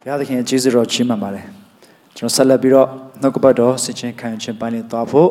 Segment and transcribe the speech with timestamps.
[0.00, 1.46] ဘုရားသခင်ရဲ့ကျေးဇူးတော်ချီးမှန်ပါတယ်
[2.16, 2.88] ကျွန်တော်ဆက်လက်ပြီးတော့
[3.20, 5.28] နှုတ်ကပတ်တော်ဆင်ခြင်ခံယူခြင်းပိုင်းလေးသွားဖို့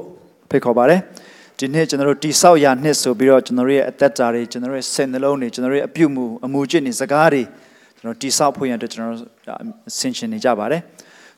[0.50, 1.00] ဖိတ်ခေါ်ပါတယ်
[1.64, 7.44] ဒီနေ့ကျွန်တော်တို့တိဆောက်ရာနှစ်ဆိုပြီးတော့ကျွန်တော်တို့ရဲ့အသက်တာတွေကျွန်တော်တို့ရဲ့စိတ်နှလုံးတွေကျွန်တော်တို့ရဲ့အပြုမှုအမှုကျင့်တွေစကားတွေ
[7.98, 9.30] ကျွန်တော်တိဆောက်ဖို့ရန်အတွက်ကျွန်တော်တို့
[10.00, 10.82] ဆင်ခြင်နေကြပါတယ်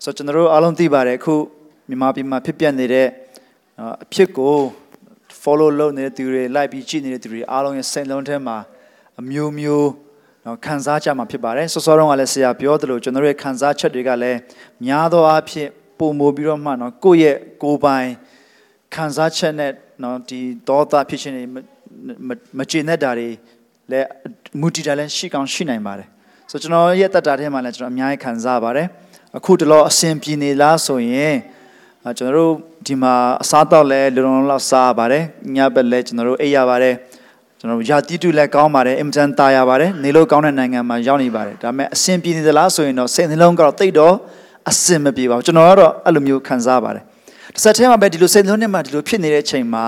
[0.03, 1.35] ဆိုတော့ကျွန်တော်တို့အားလုံးသိပါတယ်အခု
[1.89, 3.07] မြန်မာပြည်မှာဖြစ်ပျက်နေတဲ့
[3.79, 4.53] အာအဖြစ်ကို
[5.43, 8.57] follow လုပ်နေတဲ့သူတွေလိုက်ပြီးကြည့်နေတဲ့သူတွေအားလုံးရဲ့စိတ်လုံးထဲမှာ
[9.21, 9.89] အမျိုးမျိုး
[10.45, 14.39] နော်ခံစားကြမှာဖြစ်ပါတယ်စောစောတုန်းကလည်းဆရာပြောသလိုကျွန်တော်တို့ရဲ့ခံစားချက်တွေကလည်း
[14.85, 18.09] များသောအားဖြင့်ပုံမိုပြီးတော့မှနော်ကိုယ့်ရဲ့ကိုယ်ပိုင်
[18.95, 19.71] ခံစားချက်နဲ့
[20.01, 20.39] နော်ဒီ
[20.69, 21.55] ဒေါသဖြစ်ခြင်းတွေမ
[22.27, 23.29] မမကျေနပ်တာတွေ
[23.91, 24.07] လည်း
[24.59, 26.07] မူတည်တာလည်းရှိကောင်းရှိနိုင်ပါတယ်
[26.49, 28.87] ဆိုတော့ကျွန်တော်ရဲ့တက်တာထဲမှာလည်းကျွန်တော်အများကြီးခံစားပါတယ်
[29.37, 31.35] အခုတလောအစဉ်ပြေနေလားဆိုရင်
[32.05, 32.53] အာကျွန်တော်တို့
[32.87, 35.23] ဒီမှာအစားတော့လဲလုံလုံလောက်စားရပါတယ်
[35.55, 36.95] ညဘက်လဲကျွန်တော်တို့အိပ်ရပါတယ်
[37.59, 44.15] ကျွန်တော်တို့ယာတိတုလည်းကောင်းပါတယ်အင်မတန်တာရပါတယ်နေလို့ကောင်းတဲ့နိုင်ငံမှာရောက်နေပါတယ်ဒါပေမဲ့အစဉ်ပြေနေသလားဆိုရင်တော့စိတ်နှလုံးကတော့တိတ်တော့
[44.69, 47.03] အစင်မပြေပါဘူးကျွန်တော်ကတော့အဲ့လိုမျိုးခံစားပါတယ်
[47.53, 49.85] တစ်ဆက်တည်းမှာပဲဒီလိုစိတ်နှလုံးထဲမှာဒီလိုဖြစ်နေတဲ့အချိန်မှာ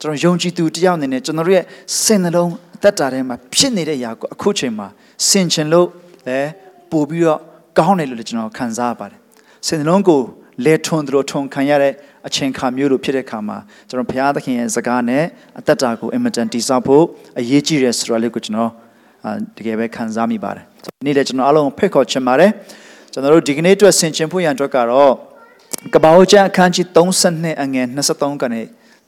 [0.00, 1.64] ကျွန်တော်ယုံကြည်သူတယောက်အနေနဲ့ကျွန်တော်တို့ရဲ့
[2.02, 4.86] စိတ်နှလုံးအသက်တာထဲမှာဖြစ်နေတဲ့ຢာကိုအခုချိန်မှာ
[5.28, 5.88] ဆင်ခြင်လို့
[6.26, 6.50] လည်း
[6.90, 7.40] ပို့ပြီးတော့
[7.78, 9.18] ကောင်းတယ်လို့လည်းကျွန်တော်ခံစားရပါတယ်
[9.66, 10.20] စိတ်နှလုံးကို
[10.64, 11.92] လဲထွန်းသလိုထွန်းခံရတဲ့
[12.26, 13.56] အချိန်ခါမျိုးလိုဖြစ်တဲ့ခါမှာ
[13.88, 15.24] ကျွန်တော်ဘုရားသခင်ရဲ့စကားနဲ့
[15.58, 17.04] အသက်တာကိုအင်မတန်တည်ဆောက်ဖို့
[17.40, 18.70] အရေးကြီးတယ်ဆိုတော့လေးကိုကျွန်တော်
[19.24, 20.64] အာတကယ်ပဲခံစားမိပါတယ်။
[21.04, 22.50] နေ့လည်းကျွန်တော်အားလုံးဖိတ်ခေါ်ချင်ပါတယ်။
[23.12, 25.12] ကျွန်တော်တို့ဒီကနေ့အတွက်ဆင်ခြင်ဖို့ရန်အတွက်ကတော့
[25.94, 28.62] ကပ္ပဦးကျမ်းအခန်းကြီး32အငယ်23ကနေ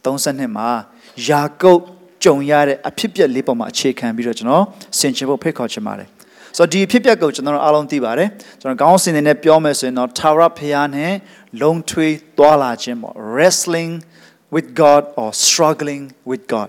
[0.05, 0.69] 32မှာ
[1.29, 1.83] ယာကုပ်
[2.25, 4.65] ကြုံရတဲ့အဖြစ်ပြက်လေးပေါ်မှာအခြေခံပြီးတော့ကျွန်တော်
[4.99, 6.09] ဆင်ခြင်ဖို့ဖိတ်ခေါ်ချင်ပါတယ်။
[6.57, 8.29] ဆိုတော့ဒီအဖြစ်ပြက်ကိုကျွန်တော်တို့အားလုံးသိပါတယ်။
[8.61, 11.13] ကျွန်တော်ကောင်းစင်နေနဲ့ပြောမယ်ဆိုရင်တော့ Tower ဖျားနဲ့
[11.63, 13.93] လုံထွေးသွားလာခြင်းပေါ့ wrestling
[14.55, 16.69] with God or struggling with God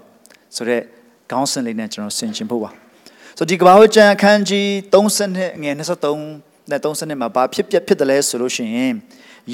[0.56, 0.84] ဆိုတော့
[1.32, 2.72] ကောင်းစင်လေးနဲ့ကျွန်တော်ဆင်ခြင်ဖို့ပါ။
[3.38, 8.94] ဆိုတော့ဒီကမ္ဘာ့ကျမ်းအခန်းကြီး32ငွေ23နဲ့32မှာဘာဖြစ်ပြက်ဖြစ်တယ်လဲဆိုလို့ရှိရင်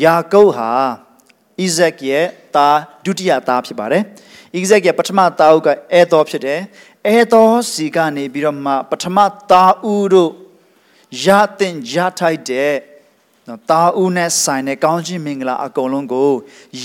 [0.01, 0.71] ယာကုပ်ဟာ
[1.61, 4.03] ဣဇက်ရဲ့သားဒုတိယသားဖြစ်ပါတယ်။
[4.55, 6.59] ဣဇက်ရဲ့ပထမသားဦးကအဲသောဖြစ်တယ်။
[7.07, 9.17] အဲသောစီကနေပြီးတော့မှပထမ
[9.51, 10.31] သားဦးတို့
[11.25, 11.27] ရ
[11.59, 12.73] တဲ့ရထိုက်တဲ့
[13.47, 16.31] နော်သားဦးနဲ့ဆိုင်တဲ့ကောင်းခြင်းမင်္ဂလာအကုန်လုံးကို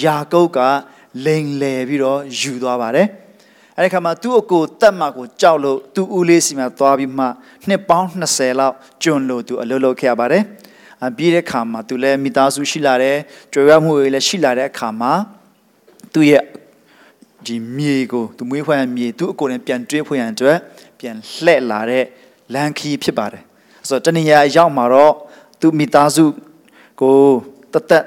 [0.02, 0.58] ယာကုပ်က
[1.24, 3.06] လိန်လည်ပြီးတော့ယူသွားပါတယ်။
[3.76, 7.26] အဲဒီခါမှာသူ့အကိုတက်မှကိုကြောက်လို့သူ့ဦးလေးစီမှာသွားပြီးမှ
[7.68, 10.44] နှစ်ပေါင်း20လောက်ကျွန်လို့သူအလုပ်လုပ်ခဲ့ရပါတယ်။
[11.06, 13.18] အပြီးတဲ့ခါမှာသူလည်းမိသားစုရှိလာတယ်
[13.52, 15.12] ကြွယ်ဝမှုတွေလည်းရှိလာတဲ့အခါမှာ
[16.12, 16.44] သူ့ရဲ့
[17.46, 20.58] ဒီမြေကိုသူမွေးဖွယ်မြေသူ့အကိုနဲ့ပြန်တွဲဖွယ်ရန်အတွက်
[20.98, 22.04] ပြန်လှည့်လာတဲ့
[22.54, 23.42] လန်ခီဖြစ်ပါတယ်။
[23.88, 25.14] ဆိုတော့တဏှာရောက်မှာတော့
[25.60, 26.24] သူ့မိသားစု
[27.00, 27.16] ကို
[27.72, 28.04] တသက်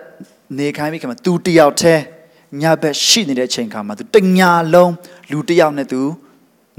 [0.58, 2.02] နေခိုင်းပြီးခါမှာသူတယောက်တည်း
[2.62, 4.94] ညဘက်ရှိနေတဲ့ချိန်ခါမှာသူတညာလုံး
[5.32, 6.02] လူတယောက်နဲ့သူ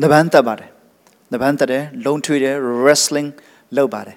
[0.02, 0.70] နဗန်းတက်ပါတယ်
[1.32, 3.28] နဗန်းတက်တယ်လုံထွေးတယ် wrestling
[3.76, 4.16] လုပ်ပါတယ်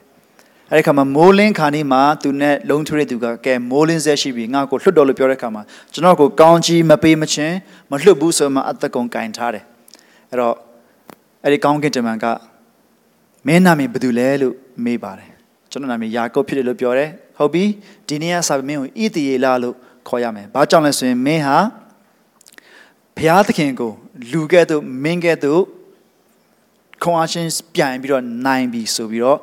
[0.72, 5.62] အဲ့ဒီခါမှာမိုးလင်းခါနေမှာသူနဲ့လုံထွေးတဲ့သူကကဲမိုးလင်းဆက်ရှိပြီငါ့ကိုလွတ်တော်လို့ပြောတဲ့ခါမှာ
[5.94, 7.56] ကျွန်တော်ကိုကောင်းကြီးမပေးမချင်း
[7.92, 9.64] မလွတ်ဘူးဆိုမှအသက်ကုန်ကင်ထားတယ်
[10.30, 10.56] အဲ့တော့
[11.44, 12.26] အဲ့ဒီကောင်းကင်တမန်က
[13.48, 14.53] မင်းနာမည်ဘယ်သူလဲလို့
[14.86, 15.30] မေးပါတယ်
[15.72, 17.64] ကျွန်တော်နာမည်ယာကုပ်ဖြစ်တယ်လို့ပြောတယ်ဟုတ်ပြီ
[18.08, 19.76] ဒီနေ့ကစာပေမင်းကိုဣသရေလလို့
[20.08, 21.58] ခေါ်ရမယ်ဘာကြောင့်လဲဆိုရင်မင်းဟာ
[23.18, 23.92] ဘုရားသခင်ကို
[24.32, 25.64] လူကဲ့သို့မင်းကဲ့သို့
[27.03, 29.40] ခွန်အားရှင်ပြန်ပြီးတော့နိုင်ပြီဆိုပြီးတော့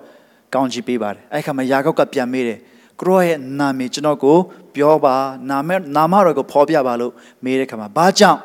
[0.54, 2.58] ကောင်းချီးပေးပါတယ်အဲ့ခါမှာယာကုပ်ကပြန်မေးတယ်
[3.00, 4.36] ကိုရောရဲ့နာမည်ကျွန်တော်ကို
[4.76, 5.14] ပြောပါ
[5.50, 7.12] နာမနာမတော်ကိုဖော်ပြပါလို့
[7.44, 8.40] မေးတဲ့ခါမှာဘာကြောင့်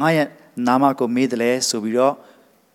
[0.00, 0.26] ငါရဲ့
[0.66, 2.14] နာမကိုမေးတယ်လဲဆိုပြီးတော့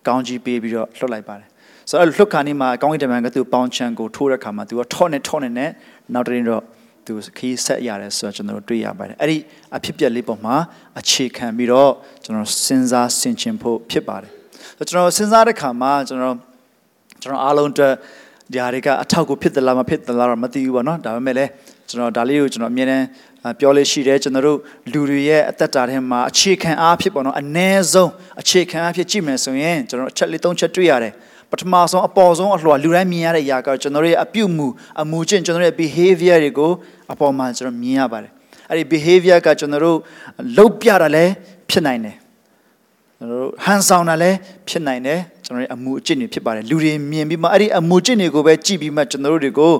[0.06, 1.48] ကောင်းချီးပေးပြီးတော့လွှတ်လိုက်ပါတယ်
[1.88, 5.70] ဆိုတော့လှုပ်ခါနေမှာကောင်းကင်တမန်ကသူပေါင်ချန်ကိုထိုးတဲ့ခါမှာသူကထော့နဲ့ထော့နဲ့နဲ့
[6.14, 6.62] နောက်တရင်တော့
[7.06, 9.36] သူခီးဆက်ရတယ်ဆိုတော့ကျွန်တော်တို့တွေ့ရပါတယ်အဲ့ဒီ
[9.76, 10.56] အဖြစ်ပြက်လေးပေါ်မှာ
[11.00, 11.90] အခြေခံပြီးတော့
[12.24, 14.30] ကျွန်တော်စဉ်းစားဆင်ခြင်ဖို့ဖြစ်ပါတယ်
[14.78, 16.36] ဆိုတော့ကျွန်တော်စဉ်းစားတဲ့ခါမှာကျွန်တော်
[17.22, 17.94] ကျွန်တော်အားလုံးအတွက်
[18.52, 21.50] ဒီဟာတွေကအထောက်ကိုဖြစ်သလားမဖြစ်သလားတော့မသိဘူးပေါ့နော်ဒါပေမဲ့လည်း
[21.88, 23.04] ကျွန်တော်ဒါလေးကိုကျွန်တော်အမြဲတမ်း
[23.60, 24.58] ပြောလို့ရှိတယ်ကျွန်တော်တို့
[24.92, 28.10] လူတွေရဲ့အသက်တာထဲမှာအခြေခံအားဖြစ်ပေါ့နော်အ ਨੇ ဆုံး
[28.40, 31.12] အခြေခံအားဖြစ်ကြည့်မယ်ဆိုရင်ကျွန်တော်အချက်လေး၃ချက်တွေ့ရတယ်
[31.50, 34.66] ပထမဆုံးအပေါ်ဆုံးအလှော်လူတိုင်းမြင်ရတဲ့အရာကကျွန်တော်တို့ရဲ့အပြုတ်မှု
[35.00, 36.70] အမူကျင့်ကျွန်တော်တို့ရဲ့ behavior တွေကို
[37.12, 38.30] အပေါ်မှာကျွန်တော်မြင်ရပါတယ်
[38.70, 39.98] အဲ့ဒီ behavior ကကျွန်တော်တို့
[40.56, 41.32] လုတ်ပြတာလည်း
[41.70, 42.16] ဖြစ်နိုင်တယ်
[43.18, 44.36] ကျွန်တော်တို့ဟန်ဆောင်တာလည်း
[44.68, 49.72] ဖြစ်နိုင်တယ်ကျွန်တော်တို့အမှုအကျင့်တွေဖြစ်ပါတယ်လူတွေမြင်ပြီးမှအဲ့ဒီအမှုအကျင့်တွေကိုပဲကြည့်ပြီးမှကျွန်တော်တို့တွေကို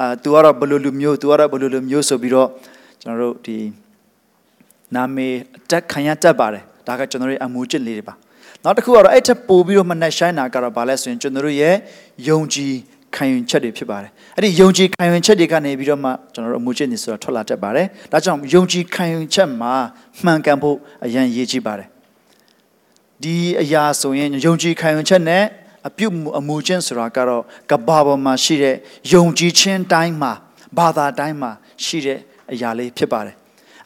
[0.00, 2.48] အာ तू ကတော့ဘယ်လိုလူမျိုး तू ကတော့ဘယ်လိုလူမျိုးဆိုပြီးတော့
[3.02, 3.56] ကျွန်တော်တို့ဒီ
[4.94, 8.14] နာမည်အတက်ခံရတတ်ပါတယ်ဒါကကျွန်တော်တို့အမှုအကျင့်လေးတွေပါ
[8.64, 11.74] နောက်တစ်ခုကတော့အဲ့ထက်ပိုပြီးတော့မနှက်ဆိုင်တာကတော့ဘာလဲဆိုရင်ကျွန်တော်တို့ရဲ့
[12.28, 12.72] ယုံကြည်
[13.16, 19.74] ခံယူချက်တွေဖြစ်ပါတယ်အဲ့ဒီယုံကြည်ခံယူချက်တွေကနေပြီးတော့မှကျွန်တော်တို့အမှုကျင့်နေဆိုတာထွက်လာတတ်ပါတယ်ဒါကြောင့်ယုံကြည်ခံယူချက်မှာ
[20.24, 21.88] မှန်ကန်ဖို့အရန်ရည်ကြီးပါတယ်
[23.24, 25.44] ဒီအရာဆိုရင်ယုံကြည်ခံယူချက်နဲ့
[25.88, 28.76] အပြုတ်အမှုချင်းဆိုတာကတော့ကဘာပေါ်မှာရှိတဲ့
[29.12, 30.32] ယုံကြည်ခြင်းတိုင်းမှာ
[30.78, 31.50] ဘာသာတိုင်းမှာ
[31.84, 32.18] ရှိတဲ့
[32.52, 33.36] အရာလေးဖြစ်ပါတယ်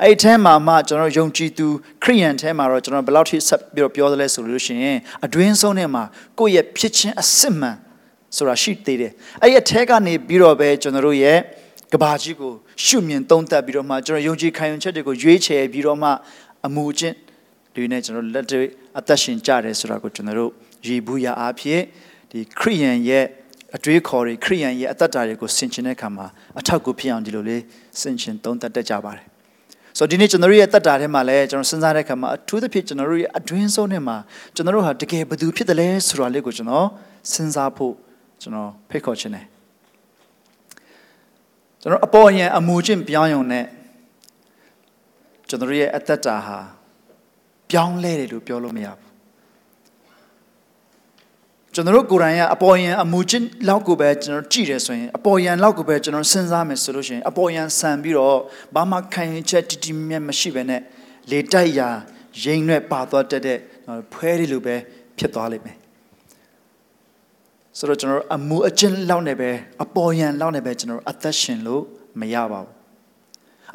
[0.03, 1.67] အဲ့ဒီအဲမှာမှကျွန်တော်ယုံကြည်သူ
[2.03, 6.03] ခရိယန်ထဲမှာတော့ကျွန်တော်ဘယ်လောက်ထိဆက်ပြီးတော့ပြောသလဲဆိုလို့ရှိရင်အတွင်းဆုံးထဲမှာ
[6.39, 7.77] ကိုယ့်ရဲ့ဖြစ်ခြင်းအစစ်မှန်
[8.37, 9.13] ဆိုတာရှိသေးတယ်
[9.43, 11.39] အဲ့ဒီအထဲကနေပြီးတော့ပဲကျွန်တော်တို့ရဲ့
[11.93, 12.53] ကဘာကြီးကို
[12.85, 16.11] ရှုမြင်သုံးသပ်ပြီးတော့မှကျွန်တော်ယုံကြည်ခံယူချက်တွေကိုရွေးချယ်ပြီးတော့မှ
[16.67, 17.17] အမှုချင်း
[17.79, 18.67] တွေနဲ့ကျွန်တော်လက်တွေ့
[18.99, 20.51] အသက်ရှင်ကြတယ်ဆိုတာကိုကျွန်တော်တို့
[20.87, 21.83] ရည်ဘူးရအားဖြင့်
[22.31, 23.25] ဒီခရိယန်ရဲ့
[23.77, 26.27] အတွေးခေါ်တွေခရိယန်ရဲ့အသက်တာတွေကိုဆင်ခြင်တဲ့အခါမှာ
[26.59, 27.63] အထောက်အကူဖြစ်အောင်ဒီလိုလေး
[28.01, 29.27] ဆင်ခြင်သုံးသပ်တတ်ကြပါတယ်
[29.99, 34.17] ဆိုတော့ဒီနေ့ကျွန်တော်တို့ရဲ့တက်တာထဲမှာလည်းကျွန်တော်စဉ်းစားတဲ့အခါမှာအထူးသဖြင့်ကျွန်တော်တို့ရဲ့အတွင်းဆုံးထဲမှာ
[34.55, 36.87] ကျွန်တော်တို့ဟာတကယ်ဘယ်သူဖြစ်တယ်လဲဆိုတာလေးကိုကျွန်တော်
[37.33, 37.95] စဉ်းစားဖို့
[38.43, 39.47] ကျွန်တော်ဖိတ်ခေါ်ခြင်းတယ်
[41.81, 43.65] ကျွန်တော်အပေါ်ယံအမူချင်းပြောင်းယုံနဲ့
[45.49, 46.59] ကျွန်တော်ရဲ့အသက်တာဟာ
[47.71, 49.09] ပြောင်းလဲတယ်လို့ပြောလို့မရဘူး
[51.75, 58.39] ကျွန်တော်တို့ကိုယ်တိုင်ကအပေါ်ယံအမူချင်းလောက်ကိုပဲကျွန်တော်ကြည့်တယ်ဆိုရင်အပေါ်ယံလောက်ကိုပဲကျွန်တော်စဉ်းစားမယ်ဆိုလို့ရှိရင်အပေါ်ယံဆန်ပြီးတော့
[58.75, 60.81] ဘာမှခံရင်ချက်တတိမြတ်မရှိဘဲနဲ့
[61.31, 61.89] လေတိုက်ရာ
[62.43, 63.59] ရိမ်ရွက်ပါသွားတတ်တဲ့
[64.13, 64.75] ဖွဲတွေလိုပဲ
[65.19, 65.77] ဖြစ်သွားလိမ့်မယ်
[67.79, 69.51] ဆိုတော့ကျွန်တော်အမူအချင်းလောက်နေပဲ
[69.85, 71.83] အပေါ်ယံလောက်နေပဲကျွန်တော်အသက်ရှင်လို့
[72.21, 72.78] မရပါဘူး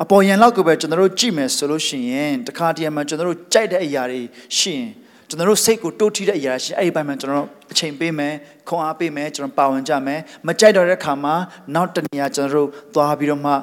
[0.01, 4.22] အပေါ်ယံလောက်ကိုပဲကျွန်တော်တို့ကြည့်မယ်ဆိုလို့ရှိရင်တခါတည်းမှာကျွန်တော်တို့ကြိုက်တဲ့အရာတွေ
[4.57, 4.90] ရှိရင်
[5.30, 8.34] ကျွန်တော်တို့စိတ်ကိုတိုးထီးတဲ့အရာရှိအဲ့ဒီဘက်မှာကျွန်တော်အချိန်ပေးမယ်
[8.68, 11.36] ခွန်အားပေးမယ်ကျွန်တော်ပါဝင်ကြမယ်မကြိုက်တော့တဲ့ခါမှာ
[11.75, 13.54] နောက်တနေရာကျွန်တော်တို့သွားပြီးတော့မှ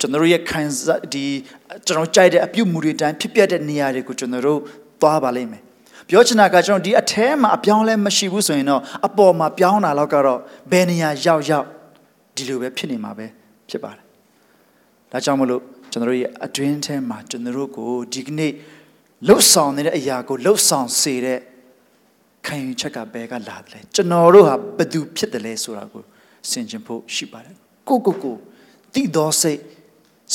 [0.00, 1.26] ကျွန်တော်တို့ရဲ့ခံစားဒီ
[1.86, 4.60] ကျွန်တော်ကြိုက်တဲ့အပြုမှုတွေတိုင်းဖြစ်ပျက်တဲ့နေရာတွေကိုကျွန်တော်တို့
[5.00, 5.62] သွားပါလိမ့်မယ်
[6.08, 10.40] ပြောချင်တာကကျွန်တော်ဒီအထဲမှာအပြောင်းလဲမရှိဘူးဆိုရင်တော့အပေါ်မှာပြောင်းတာတော့ကတော့
[10.70, 11.66] ဘယ်နေရာရောက်ရောက်
[12.36, 13.26] ဒီလိုပဲဖြစ်နေမှာပဲ
[13.70, 14.03] ဖြစ်ပါတယ်
[15.14, 15.62] ဒါကြောင့်မလို့
[15.92, 18.52] ကျွန်တော်တို့ရဲ့အတွင်းထဲမှာကျွန်တော်တို့ကိုဒီကနေ့
[19.28, 21.38] လှုပ်ဆောင်နေတဲ့အရာကိုလှုပ်ဆောင်စေတဲ့
[22.46, 26.02] ခံယူချက်ကဘယ်ကလာတယ်လဲကျွန်တော်တို့ဟာဘယ်သူဖြစ်တယ်လဲဆိုတာကို
[26.50, 27.54] ဆင်ခြင်ဖို့ရှိပါတယ်
[27.88, 28.36] ကိုကိုကို
[28.94, 29.60] တိတော်စိတ်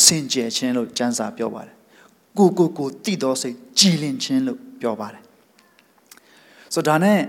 [0.04, 1.76] စင်ကြယ်ခြင်းလို့ကျမ်းစာပြောပါတယ်
[2.38, 5.24] ကိုကိုကိုတိတော်စိတ်ကြည်လင်ခြင်းလို့ပြောပါတယ်
[6.74, 7.20] ဆိုတော့ဒါနဲ့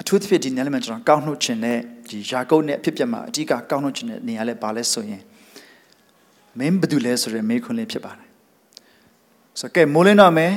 [0.00, 1.78] အထူးသဖြင့်ဒီ element ကျွန်တော်ကောက်နှုတ်ခြင်းနဲ့
[2.10, 5.22] ဒီယာကုပ်နဲ့အဖြစ်ပြက်မှာအဓိကကောက်နှုတ်ခြင်းတဲ့နေရာလဲပါလဲဆိုရင်
[6.58, 8.28] မင်းဘယ်သူလဲဆိုရယ်မေးခွန်းလေးဖြစ်ပါတယ်
[9.60, 10.52] ဆိုတော့ကဲမိုးလင်းတော့မယ်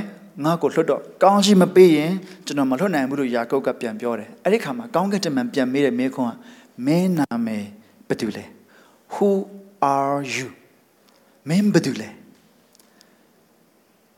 [0.46, 2.12] ငါ့ကိုလွတ်တော့ကောင်းရှိမပေးရင်
[2.46, 6.34] ကျွန်တော်မလွတ်နိုင်ဘူးလို့ယာကုပ်ကပြန်ပြောတယ်အဲ့ဒီခါမှာကောင်းကင်တမန်ပြန်မေးတဲ့မေးခွန်းက
[6.86, 7.66] မင်းနာမည်
[8.08, 8.46] ဘယ်သူလဲ
[9.14, 9.30] Who
[9.94, 10.48] are you
[11.50, 12.10] မင်းဘယ်သူလဲ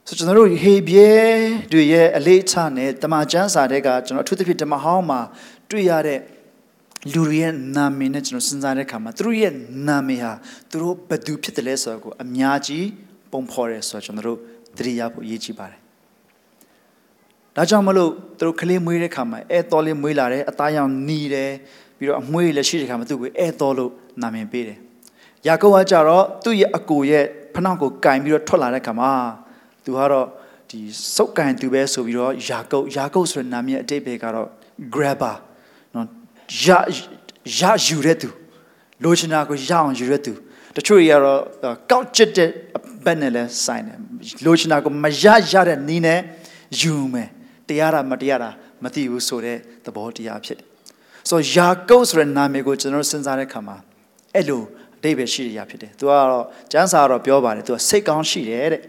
[0.08, 1.14] ဆိုကျွန်တော်တို့ဟေဘရဲ
[1.72, 5.20] တွေရဲ့အလေးချနဲ့တမန်ကျမ်းစာတွေကကျွန်တော်အထူးသဖြင့်ဓမ္မဟောင်းမှာ
[5.70, 6.20] တွေ့ရတဲ့
[7.14, 9.54] လူတွေရဲ့နာမည်နဲ့ကျွန်တော်စဉ်းစားတဲ့အခါမှာသူတို့ရဲ့
[9.88, 10.34] နာမည်ဟာ
[10.72, 12.88] သူတို့ဘယ်သူဖြစ်တယ်လဲဆိုတော့ကိုအများကြီး
[13.32, 14.40] ပုံဖော်တယ်ဆိုတော့ကျွန်တော်တို့
[14.78, 15.80] သတိရဖို့အရေးကြီးပါတယ်
[17.56, 21.52] ဒါကြောင့်မလို့သူတို့ကလေးမွေးတဲ့ခါမှာအဲတော်လေးမွေးလာတယ်အသားရောင်နီးတယ်
[21.98, 23.92] ပြီးတော့အမွေးလည်းရှိတဲ့ခါမှာသူ့ကိုအဲတော်လို့
[24.22, 24.78] နာမည်ပေးတယ်
[25.48, 29.12] ယာကုပ်ကကြတော့သူ့ရဲ့အကိုရဲ့ဖနှောက်ကိုကင်ပြီးတော့ထွက်လာတဲ့ခါမှာ
[29.84, 30.28] သူကတော့
[30.70, 30.80] ဒီ
[31.16, 34.48] စုပ်ကင်သူပဲဆိုပြီးတော့ယာကုပ်ယာကုပ်ဆိုတဲ့နာမည်အတိတ်ပဲကတော့
[34.96, 35.42] grabber နော်
[36.64, 36.68] ရ
[37.60, 38.30] ရယူတဲ့သူ
[39.04, 40.34] လိုချင်တာကိုရအောင်ယူတဲ့သူ
[40.76, 41.42] တချို့တွေကတော့
[41.92, 42.50] ကောက်ကျစ်တဲ့
[43.06, 43.98] ဘက်နဲ့လဲဆိုင်တယ်
[44.46, 46.20] လိုချင်တာကိုမရရတဲ့နီးနဲ့
[46.80, 47.30] ယူမယ်
[47.68, 48.50] တရားတာမတရားတာ
[48.84, 50.68] မသိဘူးဆိုတဲ့သဘောတရားဖြစ်တယ်
[51.30, 53.78] ဆိုတော့ယာကုပ်ဆိုတဲ့နာမည်ကိုကျွန်တော်စဉ်းစားတဲ့အခါမှာ
[54.36, 54.62] အဲ့လို
[54.96, 58.82] အတိတ်ပဲရှိရဖြစ်တယ်သူကတော့ကျမ်းစာကတော့ပြောပါတယ်သူကစိတ်ကောင်းရှိတယ်တဲ့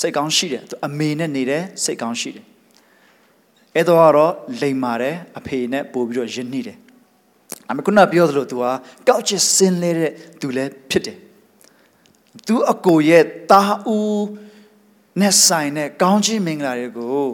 [0.00, 2.44] စိတ်ကောင်းရှိတယ်သူအမေနဲ့နေတယ်စိတ်ကောင်းရှိတယ်
[3.74, 6.78] အဲ့တော့ကတော့လိမ်မာတယ်အဖေနဲ့ပို့ပြီးတော့ယဉ်နှိတယ်
[7.70, 8.64] အမခုနပြောသလိုသူက
[9.08, 11.18] ကောက်ချစ်စင်းလဲတဲ့သူလည်းဖြစ်တယ်
[12.46, 14.24] သူအကိုရဲ့တာဦး
[15.20, 17.26] နဲ့ဆိုင်တဲ့ကောင်းချီးမင်္ဂလာတွေကို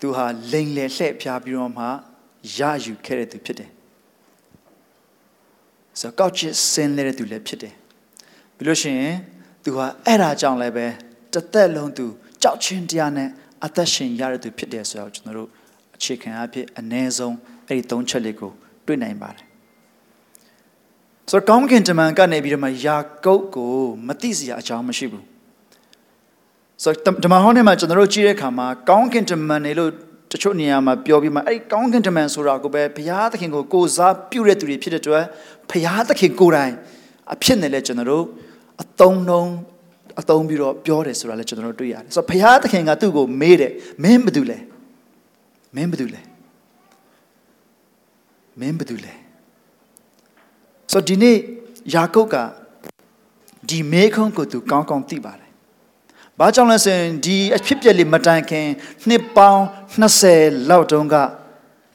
[0.00, 1.84] သူဟာလိန်လေလှဲ့ဖြားပြီးတော့မှ
[2.58, 3.70] ရယူခဲ့တဲ့သူဖြစ်တယ်
[6.00, 7.74] ဆိုကောက်ချစ်စင်းလဲတဲ့သူလည်းဖြစ်တယ်
[8.56, 9.16] ပြီးလို့ရှိရင်
[9.64, 10.86] သူဟာအဲ့ဒါကြောင့်လည်းပဲ
[11.32, 12.06] တသက်လုံးသူ
[12.42, 13.28] ကြောက်ချင်းတရားနဲ့
[13.64, 15.48] အသက်ရှင်ရတဲ့သူဖြစ်တယ်ဆိုတော့ကျွန်တော်တို့
[15.96, 17.36] အခြေခံအဖြစ်အ ਨੇ ဆုံး
[17.68, 18.52] အဲ့ဒီသုံးချက်လေးကို
[18.86, 19.44] တွေ့နိုင်ပါတယ်
[21.30, 23.74] ဆိုတော့ကောင်းကင်တမန်ကနေပြီးတော့မှယာကုပ်ကို
[24.06, 25.24] မသိစရာအကြောင်းမရှိဘူး
[26.82, 29.90] ဆိုတော့ဓမ္မဟောင်းထဲမှာကျွန်တော်တို့ကြည့်တဲ့အခါမှာကောင်းကင်တမန်နေလို့
[30.32, 35.24] တချို့နေရာမှာပြောပြီးမှအဲ့ဒီကောင်းကင်တမန်ဆိုတာကိုပဲဘုရားသခင်ကိုကိုစားပြုတဲ့သူတွေဖြစ်တဲ့အတွက်
[35.70, 36.74] ဘုရားသခင်ကိုယ်တိုင်
[37.34, 38.24] အဖြစ်နဲ့လဲကျွန်တော်တို့
[38.82, 39.50] အသုံးလုံး
[40.20, 44.58] အသုံးပြီးတော့ပြောတယ်ဆိုတာလည်းကျွန်တော်တို့တွေ့ရတယ်ဆိုတော့ဘုရားသခင်ကသူ့ကိုမေးတယ်မင်းဘာတူလဲ
[45.76, 46.22] မင်းဘာတူလဲ
[48.60, 49.14] မင်းဘာတူလဲ
[50.92, 51.36] ဆိုတော့ဒီနေ့
[51.94, 52.36] ယာကုပ်က
[53.68, 55.50] ဒီမေခုံးကိုသူကောင်းကောင်းသိပါတယ်။
[56.38, 58.66] ဘာကြောင့်လဲဆိုရင်ဒီအဖြစ်ပြက်လေးမတိုင်ခင်
[59.08, 59.62] နှစ်ပေါင်း
[60.02, 61.14] 20လောက်တုန်းက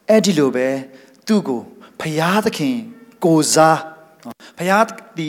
[0.09, 0.67] အဲ့ဒီလိုပဲ
[1.27, 1.61] သူ့ကို
[2.01, 2.77] ဖျားသခင်
[3.25, 3.79] ကိုစား
[4.57, 4.85] ဖျား
[5.17, 5.27] ဒီ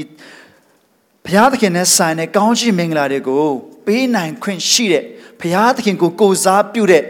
[1.27, 3.47] ဖျားသခင်နဲ့ဆိုင်တဲ့ကောင်းချီးမင်္ဂလာတွေကို
[3.87, 5.05] ပေးနိုင်ခွင့်ရှိတဲ့
[5.41, 7.05] ဖျားသခင်ကိုကိုစားပြုတဲ့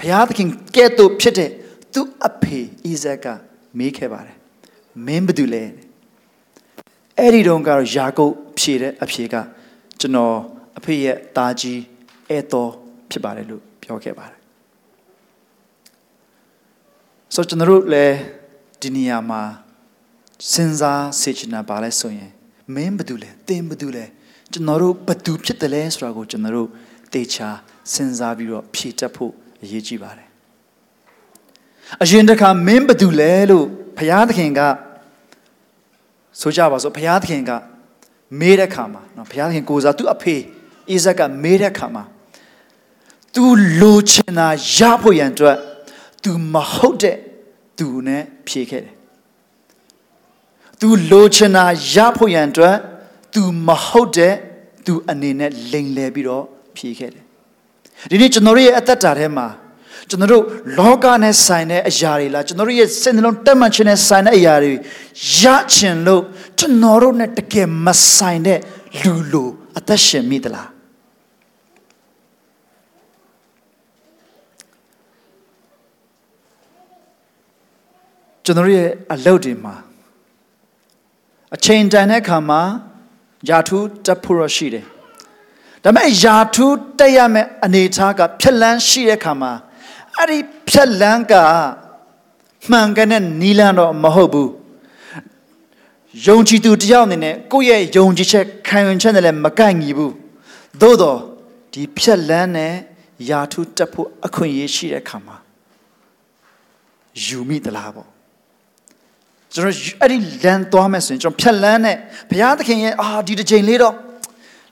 [0.00, 1.50] ဖျားသခင်ကဲ့သို့ဖြစ်တဲ့
[1.92, 3.26] သူ့အဖေဣဇက်က
[3.78, 4.36] မေးခဲ့ပါတယ်
[5.06, 5.64] မင်းဘာတူလဲ
[7.18, 9.34] အဲ့ဒီတုန်းကတော့ယာကုပ်ဖြေတဲ့အဖြေက
[10.00, 10.36] ကျွန်တော်
[10.78, 11.80] အဖေရဲ့သားကြီး
[12.28, 12.70] အဲတော်
[13.10, 14.38] ဖြစ်ပါတယ်လို့ပြောခဲ့ပါတယ်
[17.34, 18.16] ဆိုကျွန်တော်တို့လည်း
[18.80, 19.42] ဒီနေရာမှာ
[20.52, 22.32] စဉ်းစားစေချင်တာပါလဲဆိုရင်
[22.74, 24.04] မင်းဘာတူလဲသင်ဘာတူလဲ
[24.52, 26.68] ကျွန်တော်တို့ဘာတူဖြစ်တယ်လဲဆိုတာကိုကျွန်တော်တို့
[27.14, 27.48] တေချာ
[27.92, 30.28] စဉ်းစားပြီးတော့ဖြေတတ်ဖို့အရေးကြီးပါတယ်
[32.02, 33.66] အရင်တစ်ခါမင်းဘာတူလဲလို့
[33.98, 34.60] ဘုရားသခင်က
[36.40, 37.50] ဆိုကြပါစို့ဘုရားသခင်က
[38.40, 40.36] မေးတဲ့ခါမှာနော်ဘုရားသခင်ကိုစားသူ့အဖေ
[40.90, 42.04] အိဇက်ကမေးတဲ့ခါမှာ
[43.34, 43.44] तू
[43.80, 45.56] လိုချင်တာရဖို့ရန်အတွက်
[46.22, 47.16] तू မဟုတ်တဲ့
[47.78, 48.94] သူနဲ့ဖြေခဲ့တယ်
[50.82, 52.76] तू လိုချင်တာရဖို့ရန်အတွက်
[53.34, 54.34] तू မဟုတ်တဲ့
[54.86, 56.44] သူအနေနဲ့လိန်လဲပြီးတော့
[56.76, 57.24] ဖြေခဲ့တယ်
[58.10, 59.46] ဒီနေ့ကျွန်တော်တို့ရဲ့အသက်တာထဲမှာ
[60.08, 60.44] ကျွန်တော်တို့
[60.78, 64.72] လောကနဲ့ဆိုင်တဲ့အရာတွေလားကျွန်တော်တို့ရဲ့စိတ်နှလုံးတက်မှတ်ခြင်းနဲ့ဆိုင်တဲ့အရာတွေ
[65.40, 66.22] ရချင်လို့
[66.58, 68.58] ကျွန်တော်တို့နဲ့တကယ်မဆိုင်တဲ့
[69.00, 69.48] လူလို
[69.78, 70.68] အသက်ရှင်မိသလား
[78.44, 79.74] ကျွန်တော်ရဲ့အလုပ်တွေမှာ
[81.54, 82.60] အချိန်တန်တဲ့အခါမှာ
[83.48, 84.84] ယာထူးတက်ဖို့ရရှိတယ်
[85.82, 89.52] ဒါပေမဲ့ယာထူးတက်ရမယ့်အနေအထားကဖြက်လန်းရှိတဲ့အခါမှာ
[90.16, 91.34] အဲ့ဒီဖြက်လန်းက
[92.70, 94.50] မှန်ကန်တဲ့နီလန်းတော့မဟုတ်ဘူး
[96.26, 100.14] ယုံကြည်သူတယောက်အနေနဲ့ကိုယ့်ရဲ့ယုံကြည်ချက်ခံယူချက်နဲ့လည်းမကိုက်ညီဘူး
[100.80, 101.18] သို့တော့
[101.72, 102.74] ဒီဖြက်လန်းနဲ့
[103.28, 105.36] ယာထူးတက်ဖို့အခွင့်အရေးရှိတဲ့အခါမှာ
[107.24, 108.11] ယူမိသလားပေါ့
[109.54, 111.96] ကျွန်တော်အဲ့ဒီလမ်းသွားမယ်ဆိုရင်ကျွန်တော်ဖြတ်လန်းနဲ့
[112.30, 113.94] ဘုရားသခင်ရဲ့အာဒီတစ်ချိန်လေးတော့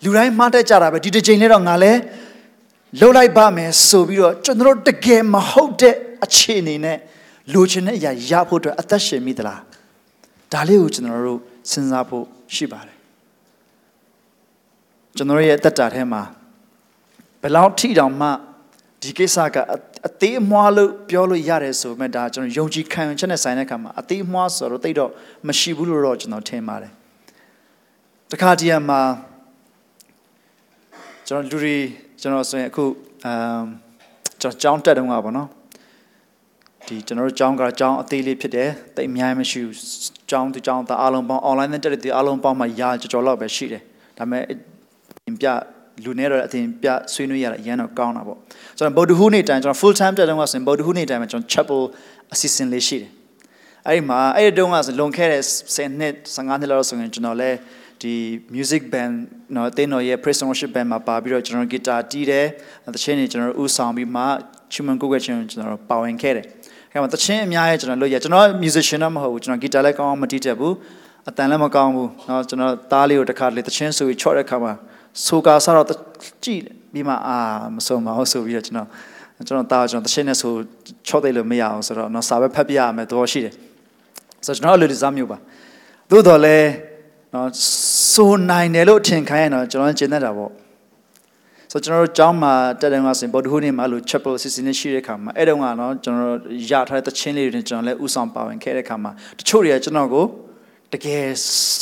[0.04, 1.92] လူတိုင်းမှားတတ်ကြတာပဲဒီတစ်ချိန်လေးတော့ငါလဲ
[3.00, 5.94] လှုပ်လိုက်ပါမယ်ဆိုပြီးတော့ကျွန်တော်တကယ်မဟုတ်တဲ့
[6.24, 6.98] အခြေအနေနဲ့
[7.54, 9.60] လိုချင်တဲ့အရာရဖို့အတွက်အသက်ရှင်မိသလား
[10.52, 12.96] ဒါလေးကိုကျွန်တော်တို့စဉ်းစားဖို့ရှိပါတယ်
[15.16, 16.22] ကျွန်တော်ရဲ့အသက်တာထဲမှာ
[17.40, 18.28] ဘယ်လောက်ထိတောင်မှ
[19.02, 19.56] ဒီကိစ္စက
[20.08, 25.10] အသေးအမွှားလို့ပြောလို့ရတယ်ဆိုမဲ့ဒါကျွန်တော်ယုံကြည်ခံယူချက်နဲ့ဆိုင်တဲ့အခါမှာအသေးအမွှားဆိုတော့တိတ်တော့
[25.48, 26.92] မရှိဘူးလို့တော့ကျွန်တော်ထင်ပါတယ်
[28.30, 29.00] တခါတည်းမှာ
[31.26, 31.76] ကျွန်တော်လူတွေ
[32.20, 32.84] ကျွန်တော်ဆိုရင်အခု
[33.24, 33.62] အမ်
[34.40, 35.48] ကျွန်တော်ကြောင်းတက်တုန်းကပေါ့နော်
[36.86, 39.76] ဒီကျွန်တော်တို့ကြောင်းကကြောင်းအသေးလေးဖြစ်တယ်တိတ်အများမရှိဘူး
[40.30, 43.82] ကြောင်းသူကြောင်းသားအားလုံးပေါင်း online နဲ့တက်တဲ့အားလုံးပေါင်းမှရာကြော်ကြော်လောက်ပဲရှိတယ်
[44.18, 44.44] ဒါပေမဲ့
[45.40, 45.46] ပြ
[46.03, 48.37] လူနဲ့တော့အတင်ပြဆွေးနွေးရတာအရင်တော့ကောင်းတာပေါ့
[48.77, 51.81] ကျွန်တော်ဗုဒ္ဓဟူးနေ့တိုင်းကျွန်တော် full time တက်တုန်းကဆိုရင်ဗုဒ္ဓဟူးနေ့တိုင်းမှာကျွန်တော် chapel
[52.33, 53.09] assistant လေးရှိတယ်
[53.87, 55.41] အဲ့ဒီမှာအဲ့ဒီတုန်းကဆိုလွန်ခဲ့တဲ့
[55.75, 57.57] 10နှစ်15နှစ်လောက်ဆိုရင်ကျွန်တော်လည်း
[58.01, 58.13] ဒီ
[58.55, 59.13] music band
[59.55, 62.45] နော်အတင်းတော်ရဲ့ praise and worship band မှာပါပြီးတော့ကျွန်တော်ဂီတာတီးတယ်
[62.95, 64.21] တချင်းတွေကျွန်တော်ဥဆောင်ပြီးမှ
[64.71, 66.45] ချူမန်ကိုကချင်းကျွန်တော်ပါဝင်ခဲ့တယ်
[66.91, 70.73] အဲ့မှာတချင်းအများကြီးကျွန်တော်လုပ်ရကျွန်တော် musician တော့မဟုတ်ဘူးကျွန်တော်ဂီတာလည်းကောင်းအောင်မတီးတတ်ဘူး
[71.29, 74.73] အတန်လည်းမကောင်းဘူးเนาะကျွန်တော်သားလေးကိုတစ်ခါလေတချင်းဆိုပြီးချော့တဲ့ခါမှာ
[75.26, 75.86] ဆိုကာဆတော့
[76.44, 76.60] ကြည့်
[76.92, 77.38] ပြီးမှအာ
[77.74, 78.88] မဆုံးပါဘူးဆိုပြီးတော့ကျွန်တော်
[79.46, 80.52] ကျွန်တော်တာကျွန်တော်တရှင်းနဲ့ဆို
[81.08, 83.54] ချော့သိလို့မရအောင်ဆိုတော့နော်စာပဲဖတ်ပြရမယ်သဘောရှိတယ်
[84.46, 85.38] ဆိုတော့ကျွန်တော်လူဒီစားမျိုးပါ
[86.10, 86.68] သို့တော်လည်း
[87.34, 87.48] နော်
[88.14, 90.50] ဆိုနိုင်တယ်လို့ထင်ခိုင်းရင်တော့ကျွန်တော်ကျင်တတ်တာပေါ့
[91.70, 96.36] ဆိုတော့ကျွန်တော်တို့ကျောင်းမှာတက်တယ်မှာဆိုရင်ဗောဓဟူးနေ့မှာလို့ chapel စီစဉ်နေရှိတဲ့ခါမှာအဲ့တုန်းကနော်ကျွန်တော်
[96.70, 100.24] ရထားတဲ့တခြင်းလေးတွေနဲ့ကျွန်တော်လည်းဥဆောင်ပါဝင်ခဲ့တဲ့ခါမှာတချို့တွေကကျွန်တော်ကို
[100.92, 101.24] တကယ်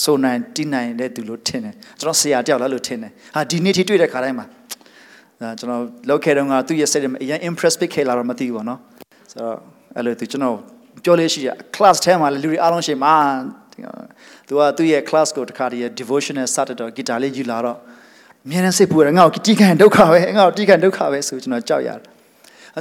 [0.05, 4.47] ဆိုနိုင်တီးနိုင်တဲ့သူလို့ထင်တယ်ကျွန်တော်ဆရာတယောက်လားလို့ထင်တယ်ဟာဒီနေ့ထိတွေ့တဲ့ခါတိုင်းမှာ
[5.41, 8.81] ဒါကျွန်တော်လောက်ခဲ့တော့ကသူ့ရဲ့စိတ်ထဲမှာအရင် impress ဖြစ်ခဲ့လာတော့မသိဘူးပေါ့နော်
[9.33, 9.57] ဆိုတော့
[9.97, 10.57] အဲ့လိုသူကျွန်တော်
[11.05, 13.15] ပြောလေးရှိရ class ထဲမှာလူတွေအားလုံးရှိမှာ
[14.49, 17.77] သူကသူ့ရဲ့ class ကိုတခါတည်း devotional စတဲ့တော့ guitar လေးယူလာတော့
[18.45, 22.18] အမြဲတမ်းစိတ်ပူတယ်ငါ့ကိုတီးခံဒုက္ခပဲငါ့ကိုတီးခံဒုက္ခပဲဆိုကျွန်တော်ကြောက်ရတယ်အဲ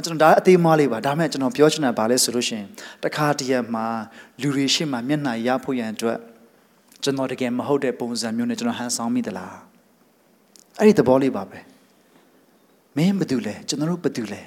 [0.04, 2.66] ကျွန်တော်ဒါအသေးမွားလေးပါဒါမဲ့ကျွန်တော်ပြောချင်တာဗာလဲဆိုလို့ရှိရင်
[3.04, 3.86] တခါတည်းမှာ
[4.40, 6.18] လူတွေရှိမှမျက်နှာရဖို့ရန်အတွက်
[7.02, 9.56] ကျွန်တော်တကယ်မဟုတ်တဲ့ပုံစံမျိုးနဲ့ကျွန်တော်ဟန်ဆောင်မိသလား
[10.78, 11.58] အဲ့ဒီသဘောလေးပါပဲ
[12.96, 14.42] မင်းဘာတူလဲကျွန်တော်တို့ဘာတူလဲ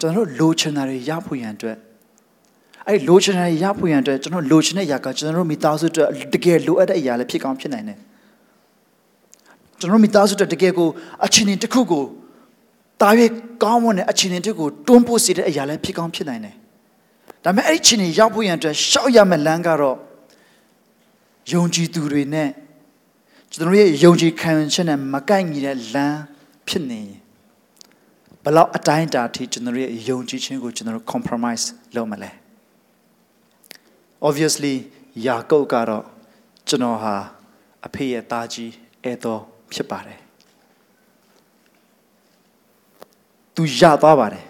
[0.00, 1.76] ကျွန်တော်တို့လိုချင်တာတွေရဖို့ရန်အတွက်
[2.86, 7.98] အဲ့လိုချင်တာတွေရဖို့ရန်အတွက်ကျွန်တော်လိုချင်တဲ့အရာကကျွန်တော်တို့မိသားစုအတွက်တကယ်လိုအပ်တဲ့အရာလည်းဖြစ်ကောင်းဖြစ်နိုင်တယ်
[9.78, 10.88] ကျွန်တော်မိသားစုတက်တကယ်ကို
[11.24, 12.04] အချင်းချင်းတစ်ခုကို
[13.00, 13.08] တာ၍
[13.62, 16.54] ကောင်းမွန်တဲ့အခြေအနေတွေကိုတွန်းပို့စေတဲ့အရာလည်းဖြစ်ကောင်းဖြစ်နိုင်တယ်
[17.44, 19.96] ဒါပေမဲ့အဲ့ဒီအခြေအနေရောက်ဖို့ရန်အတွက်ရှောက်ရမယ့်လမ်းကတော့
[21.52, 22.48] ယုံကြည်သူတွေနဲ့
[23.52, 26.20] ကျွန်တော်ရဲ့ယုံကြည်ခံယူချက်နဲ့မကိုက်ညီတဲ့လမ်း
[26.68, 27.20] ဖြစ်နေရင်
[28.42, 31.64] ဘယ်လောက်အတိုင်းအတာအထိကျွန်တော်ရဲ့ယုံကြည်ခြင်းကိုကျွန်တော် compromise
[31.96, 32.30] လုပ်မလဲ
[34.28, 34.74] obviously
[35.26, 36.04] ယာကုပ်ကတော့
[36.68, 37.14] ကျွန်တော်ဟာ
[37.86, 38.70] အဖေရဲ့သားကြီး
[39.04, 39.40] အဲတော်
[39.72, 40.23] ဖြစ်ပါတယ်
[43.56, 44.44] သူရသွားပါတယ်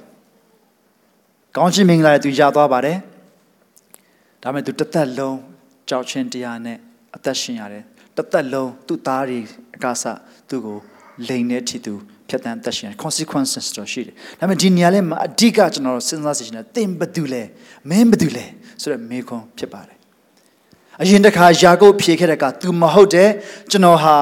[1.57, 2.99] ကောင်းချီးမင်္ဂလာတွေသူရသွားပါတယ်
[4.43, 5.39] ဒါပေမဲ့သူတစ်သက်လုံး
[5.89, 6.79] ကြောက်ချင်းတရားနဲ့
[7.17, 7.85] အသက်ရှင်ရတယ်
[8.17, 9.39] တစ်သက်လုံးသူ့သားတွေ
[9.77, 10.05] အကားစ
[10.49, 10.79] သူ့ကို
[11.29, 11.95] လိန်တဲ့အထိသူ
[12.29, 17.43] ဖြတ်တန်းသက်ရှင် consequences တော့ရှိတယ်ဒါပေမဲ့ဒီနေရာလေးမှာအဓိကကျွန်တော်စဉ်းစားစီချင်တယ်သင်ဘယ်သူလဲ
[17.91, 18.45] မင်းဘယ်သူလဲ
[18.81, 19.97] ဆိုတော့မေခွန်းဖြစ်ပါတယ်
[21.01, 23.31] အရင်တစ်ခါယာကုပ်ဖြေခဲ့တဲ့က तू မဟုတ်တယ်
[23.71, 24.17] ကျွန်တော်ဟာ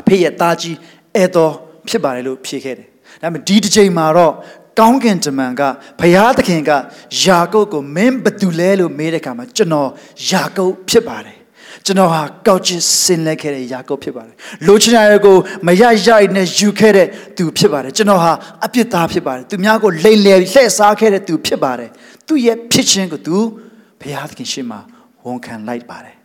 [0.00, 0.76] အဖေရဲ့သားကြီး
[1.16, 1.52] အဲတော်
[1.88, 2.88] ဖြစ်ပါတယ်လို့ဖြေခဲ့တယ်
[3.22, 4.32] ဒါပေမဲ့ဒီတစ်ချိန်မှာတော့
[4.78, 5.62] ကောင်းကင်တမန်က
[6.00, 6.70] ဘုရားသခင်က
[7.22, 9.88] ယာကုပ်ကိုမင်းဘသူလဲလို့မေးတဲ့အခါမှာကျွန်တော်
[10.28, 11.38] ယာကုပ်ဖြစ်ပါတယ်
[11.86, 14.34] ကျွန်တော်ဟာကောက်ချစ်ဆင်လက်ခဲ့တဲ့ယာကုပ်ဖြစ်ပါတယ်
[14.66, 18.32] လိုချင်တဲ့ကိုမရရိုက်နဲ့ယူခဲ့တဲ့သူဖြစ်ပါတယ်ကျွန်တော်ဟာ
[18.64, 21.90] အပြစ်သားဖြစ်ပါတယ်သူများကိုလိမ်လည်လှည့်စားခဲ့တဲ့သူဖြစ်ပါတယ်
[22.26, 23.36] သူ့ရဲ့ဖြစ်ခြင်းကိုသူ
[24.00, 24.80] ဘုရားသခင်ရှေ့မှာ
[25.24, 26.16] ဝန်ခံလိုက်ပါတယ်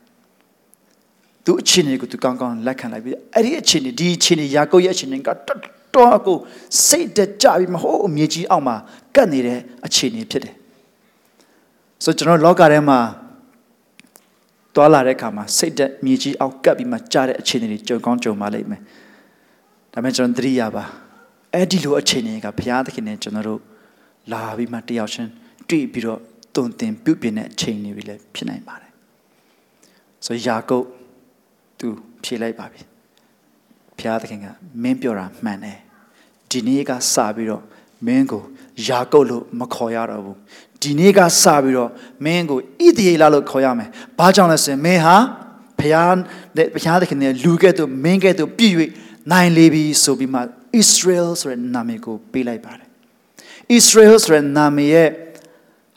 [1.45, 5.59] သူအခြေအနေကိုသူကောင်းကောင်းလက်ခံလိုက်ပြီးအဲ့ဒီအခြေအနေဒီအခြေအနေယာကုပ်ရဲ့အခြေအနေကတော်
[5.95, 6.37] တော်ကို
[6.87, 8.75] စိတ်တကြပြီးမဟုတ်အမြေကြီးအောက်မှာ
[9.15, 10.55] ကတ်နေတဲ့အခြေအနေဖြစ်တယ်
[12.03, 12.99] ဆိုကျွန်တော်လောကထဲမှာ
[14.75, 18.81] တွာလာတဲ့အခါမှာစိတ်တက်မြေကြီးအောက်ကတ်ပြီးမှကြားတဲ့အခြေအနေတွေကြုံကောင်းကြုံပါလိမ့်မယ်
[19.93, 20.83] ဒါပေမဲ့ကျွန်တော်သတိရပါ
[21.53, 23.61] အဲ့ဒီလိုအခြေအနေကဘုရားသခင်နဲ့ကျွန်တော်တို့
[24.31, 25.29] လာပြီးမှတယောက်ချင်း
[25.69, 26.19] တွေ့ပြီးတော့
[26.55, 28.91] တုံတင်ပြုတ်ပြင်းတဲ့အခြေအနေတွေလည်းဖြစ်နိုင်ပါတယ်
[30.25, 30.85] ဆိုယာကုပ်
[31.79, 31.87] သူ
[32.23, 32.81] ဖြေလိုက်ပါပြီ
[34.01, 34.45] ဘုရားသခင်က
[34.83, 35.79] မင်းပြောတာမှန်တယ်
[36.51, 37.63] ဒီနေ့ကစပြီးတော့
[38.07, 38.43] မင်းကို
[38.87, 40.37] ယာကုပ်လို့မခေါ်ရတော့ဘူး
[40.81, 41.89] ဒီနေ့ကစပြီးတော့
[42.25, 45.17] မင်းကိုဣသရေလလို့ခေါ်ရမယ်ဘာကြောင့်လဲဆိုရင်မင်းဟာ
[45.79, 46.13] ဘုရား
[46.57, 48.75] နဲ့ဘုရားသခင်နဲ့လူကဲ့သို့မင်းကဲ့သို့ပြည့်၍
[49.31, 50.41] နိုင်လေပြီဆိုပြီးမှ
[50.81, 52.87] Israel ဆိုတဲ့နာမည်ကိုပေးလိုက်ပါတယ်
[53.77, 55.09] Israel ဆိုတဲ့နာမည်ရဲ့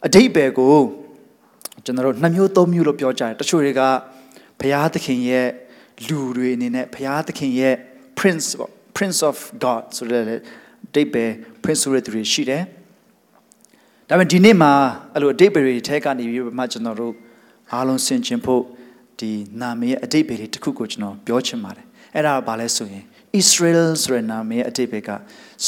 [0.06, 0.76] အဓိပ္ပာယ်ကို
[1.84, 3.82] ကျွန်တော်တို့နှစ်မျိုးသုံးမျိုးလို့ပြောကြတယ်တချို့တွေက
[4.60, 5.48] ဘုရားသခင်ရဲ့
[6.08, 7.74] လူတွေအနေနဲ့ဘုရားသခင်ရဲ့
[8.20, 10.26] prince ပေါ့ prince of god ဆိုတဲ့အ
[10.94, 11.30] ဓိပ္ပာယ်
[11.62, 12.62] prince ဆိုတဲ့သူတွေရှိတယ်
[14.08, 14.72] ဒါပေမဲ့ဒီနေ့မှာ
[15.14, 17.14] အဲ့လိုအဓိပ္ပာယ်တွေထဲကနေပြီးမှကျွန်တော်တို့
[17.72, 18.62] အားလုံးဆင်ခြင်ဖို့
[19.20, 23.04] ဒီနာမည်ရဲ့အဓိပ္ပာယ်တွေတစ်ခုကိုကျွန်တော်ပြောချင်ပါတယ်အဲ့ဒါဘာလဲဆိုရင်
[23.40, 25.10] Israel ဆိုတဲ့နာမည်ရဲ့အဓိပ္ပာယ်က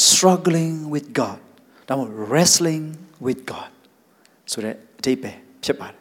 [0.05, 1.39] struggling with God
[1.87, 2.85] ဒါမှမဟုတ် wrestling
[3.25, 3.71] with God
[4.51, 5.97] ဆိုတဲ့အဓိပ္ပာယ်ဖြစ်ပါတယ်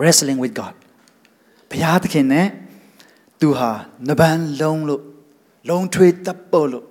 [0.00, 0.74] wrestling with God
[1.70, 2.48] ဘုရားသခင်နဲ့
[3.40, 3.70] သူဟာ
[4.08, 5.02] နဗန်လုံးလို့
[5.68, 6.86] လုံးထွေးတပ်ဖို့လို့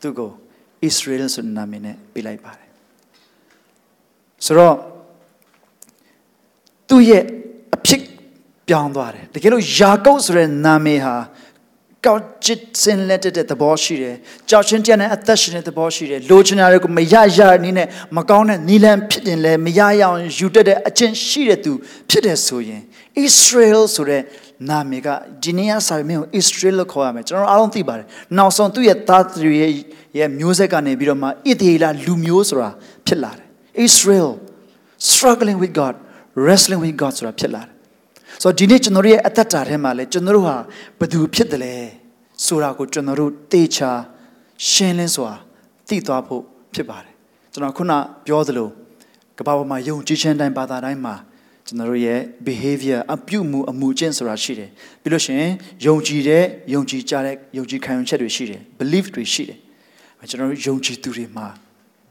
[0.00, 0.30] သူကို
[0.88, 2.70] Israel ဆိုတဲ့နာမည်နဲ့ပေးလိုက်ပါတယ်
[4.46, 4.76] ဆိုတော့
[6.88, 7.24] သူ့ရဲ့
[7.74, 8.02] အဖြစ်
[8.68, 11.16] ပြောင်းသွားတယ်တကယ်လို့ယာကုပ်ဆိုတဲ့နာမည်ဟာ
[12.06, 14.16] ကောက်ချစ်စင်လက်တဲ့သဘောရှိတယ်
[14.50, 21.72] ကြောက်ချင်းတည်းနဲ့အသက်ရှင်တဲ့သဘောရှိတယ်လိုချင်တာတွေကိုမရရနည်းနဲ့မကောင်းတဲ့နီလန်ဖြစ်တင်လဲမရရအောင်ယူတတ်တဲ့အချင်းရှိတဲ့သူ
[22.10, 22.82] ဖြစ်တယ်ဆိုရင်
[23.26, 24.22] Israel ဆိုတဲ့
[24.68, 25.08] နာမည်က
[25.42, 29.72] ဒီနေ့အစာမင်းကို Israel လို့ခေါ်ရမယ်ကျွန်တော်အားလုံးသိပါတယ်နောက်ဆုံးသူ့ရဲ့သားသူရဲ့
[30.18, 32.70] ရဲ့မျိုးဆက်ကနေပြီးတော့မှဣသရေလလူမျိုးဆိုတာ
[33.06, 33.46] ဖြစ်လာတယ်
[33.86, 34.30] Israel
[35.10, 35.94] struggling with God
[36.46, 37.72] wrestling with God ဆိုတာဖြစ်လာတယ်
[38.42, 40.56] ဆိုတော့ဒီနေ့ကျွန်တော်တို့ရဲ့အသက်တာထဲမှာလဲကျွန်တော်တို့ဟာ
[40.98, 41.74] ဘယ်သူဖြစ်တယ်လဲ
[42.46, 43.90] ဆိုတာကိုကျွန်တော်တို့တေချာ
[44.70, 45.30] ရှင်းလင်းစွာ
[45.88, 46.42] သိသွားဖို့
[46.74, 47.12] ဖြစ်ပါတယ်
[47.52, 47.92] ကျွန်တော်ခုန
[48.26, 48.68] ပြောသလို
[49.38, 51.14] ကမ္ဘာပေါ်မှာယုံကြည်ခြင်းတိုင်းဘာသာတိုင်းမှာ
[51.66, 54.70] ကျွန်တော်တို့ရဲ့ behavior အပြုမှုအမှုကျင့်ဆိုတာရှိတယ်
[55.02, 55.52] ပြီးလို့ရှိရင်
[55.86, 59.58] ယုံကြည်တဲ့ယုံကြည်ကြတဲ့ယုံကြည်ခံယူချက်တွေရှိတယ် belief တွေရှိတယ်
[60.30, 61.46] ကျွန်တော်တို့ယုံကြည်သူတွေမှာ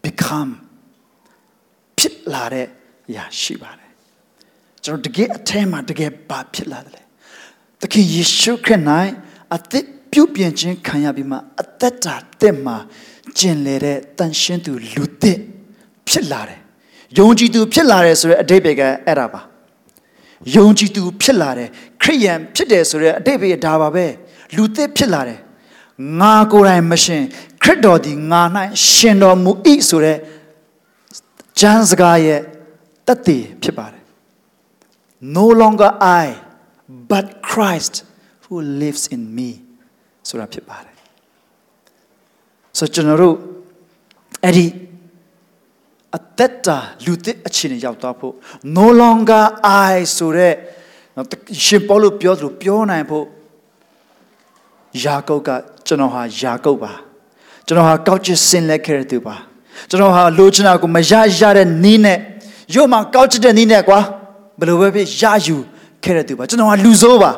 [0.03, 0.51] become
[1.97, 2.67] ဖြစ်လာတဲ့
[3.09, 3.91] အရာရှိပါတယ်
[4.83, 7.01] ကျွန်တော်တကယ်အထဲမှာတကယ်ဘာဖြစ်လာတယ်လဲ
[7.81, 8.81] သခင်ယေရှုခရစ်၌
[9.55, 12.77] အသက်ပြုပြင်ခြင်းခံရပြီးမှအသက်တာတက်မှာ
[13.37, 15.37] ကျင်လေတဲ့တန်ရှင်းသူလူသစ်
[16.09, 16.62] ဖြစ်လာတယ်
[17.17, 19.41] ယုံကြည်သူဖြစ်လာတယ်ဆိုတဲ့အတိတ်ပဲကအဲ့ဒါပါ
[20.55, 21.69] ယုံကြည်သူဖြစ်လာတယ်
[22.01, 24.05] ခရိယန်ဖြစ်တယ်ဆိုတဲ့အတိတ်ပဲဒါပါပဲ
[24.55, 25.39] လူသစ်ဖြစ်လာတယ်
[26.19, 27.23] ငါကိုယ်တိုင်မရှင်
[27.63, 28.41] ခရစ်တော်ဒီငါ၌
[28.89, 29.51] ရှင်တော်မူ၏
[29.89, 30.17] ဆိုတဲ့
[31.59, 32.39] ကျမ်းစကားရဲ့
[33.07, 34.03] တတ်သိဖြစ်ပါတယ်
[35.37, 35.91] no longer
[36.23, 36.27] I
[37.11, 37.93] but Christ
[38.43, 39.49] who lives in me
[40.29, 40.95] ဆိုတာဖြစ်ပါတယ်
[42.77, 43.37] ဆိုကျွန်တော်တို့
[44.43, 44.65] အဲ့ဒီ
[46.17, 48.33] အသက်တာလူသစ်အခြေအနေရောက်သွားဖို့
[48.77, 49.43] no longer
[49.93, 50.53] I ဆိုတဲ့
[51.65, 53.25] ရှင်ပေါလုပြောသလိုပြောနိုင်ဖို့
[55.03, 55.49] ယာကုပ်က
[55.87, 56.93] ကျွန်တော်ဟာယာကုပ်ပါ
[57.67, 59.35] ကျွန်တော်ဟာကောက်ချစ်ဆင်လက်ခဲ့တဲ့သူပါ
[59.89, 62.17] ကျွန်တော်ဟာလိုချင်တာကိုမရရတဲ့နီးနဲ့
[62.75, 63.99] ရုပ်မှာကောက်ချစ်တဲ့နီးနဲ့ကွာ
[64.59, 65.55] ဘယ်လိုပဲဖြစ်ရယူ
[66.03, 67.31] ခဲ့တဲ့သူပါကျွန်တော်ဟာလူဆိုးပါ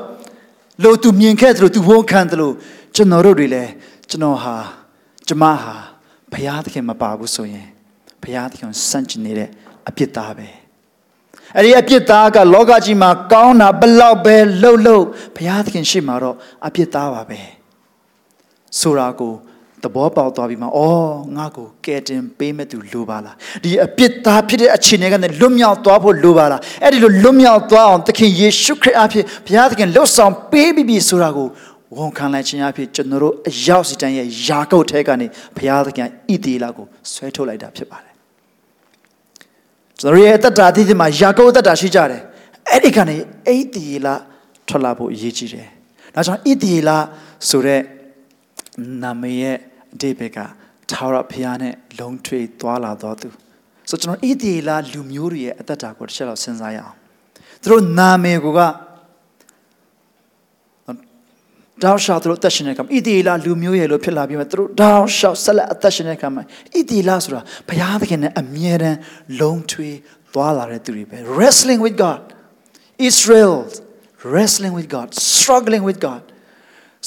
[0.84, 2.54] လို့သူမြင်ခဲ့တယ်လို့သူဝန်ခံတယ်လို့
[2.96, 3.72] ကျွန်တော်တို့တွေလည်း
[4.10, 4.56] ကျွန်တော်ဟာ
[5.28, 5.76] ကျမဟာ
[6.32, 7.75] ဘုရားသခင်မပါဘူးဆိုရင်
[8.26, 9.50] ဘုရားသခင်စန့်ကျင်နေတဲ့
[9.90, 10.48] အပြစ်သားပဲ
[11.56, 16.36] အဲ့ဒီအပြစ်သားကလောကကြီးမှာကောင်းတာဘလောက်ပဲလှုပ်လှုပ်ဘုရားသခင်ရှိမှာတော့
[16.68, 17.40] အပြစ်သားပါပဲ
[18.80, 19.34] ဆိုတာကို
[19.84, 31.48] သဘောပေါက်သွားပြီးမှအော်ငါ့ကိုကယ်တင်ပေးမဲ့သူလိုပါလားဒီအပြစ်သားဖြစ်တဲ့အခြေအနေကနေလွတ်မြောက်သွားဖို့လိုပါလားအဲ့ဒီလိုလွတ်မြောက်သွားအောင်သခင်ယေရှုခရစ်အဖြစ်ဘုရားသခင်လှုပ်ဆောင်ပေးပြီးပြီဆိုတာကို
[31.98, 38.05] ဝန်ခံလိုက်ခြင်းအဖြစ်ကျွန်တော်တို့အရောက်စီတန်းရဲ့ယာကုပ်ထဲကနေဘုရားသခင်ဣတိလကိုဆွဲထုတ်လိုက်တာဖြစ်ပါတယ်
[40.00, 42.22] ကျွန်တော်ရဲ့အသက်တာအသီးသီးမှာယာကုပ်အသက်တာရှိကြတယ်
[42.70, 44.08] အဲ့ဒီကနေဣတိလ
[44.68, 45.68] ထွက်လာဖို့အရေးကြီးတယ်
[46.16, 46.90] ဒါကြောင့်ဣတိလ
[47.50, 47.82] ဆိုတဲ့
[49.02, 49.58] နာမည်ရဲ့
[49.94, 50.38] အတိပ္ပယ်က
[50.92, 53.30] ထာဝရဘုရားနဲ့လုံထွေသွားလာတော်သူ
[53.90, 56.96] ဆိုကျွန်တော်ဣတိလလူမျိုးတွေရဲ့အသက်တာကိုတစ်ချက်တော့စဉ်းစားရအောင်
[57.62, 58.48] သူတို့နာမည်က
[61.84, 68.98] တောက်ရှောက်သူတို့အသက်ရှင်တဲ့ကံဣတိလလူမျိုးရဲ့လို့ဖြစ်လာပြီးမှသူတို့တောက်ရှောက်ဆက်လက်အသက်ရှင်တဲ့ကံမှာဣတိလဆိုတာဘုရားသခင်နဲ့အမြဲတမ်း
[69.42, 69.90] လုံထွေ
[70.34, 72.22] သွားလာတဲ့သူတွေပဲ wrestling with God
[73.10, 73.56] Israel
[74.36, 76.24] wrestling with God struggling with God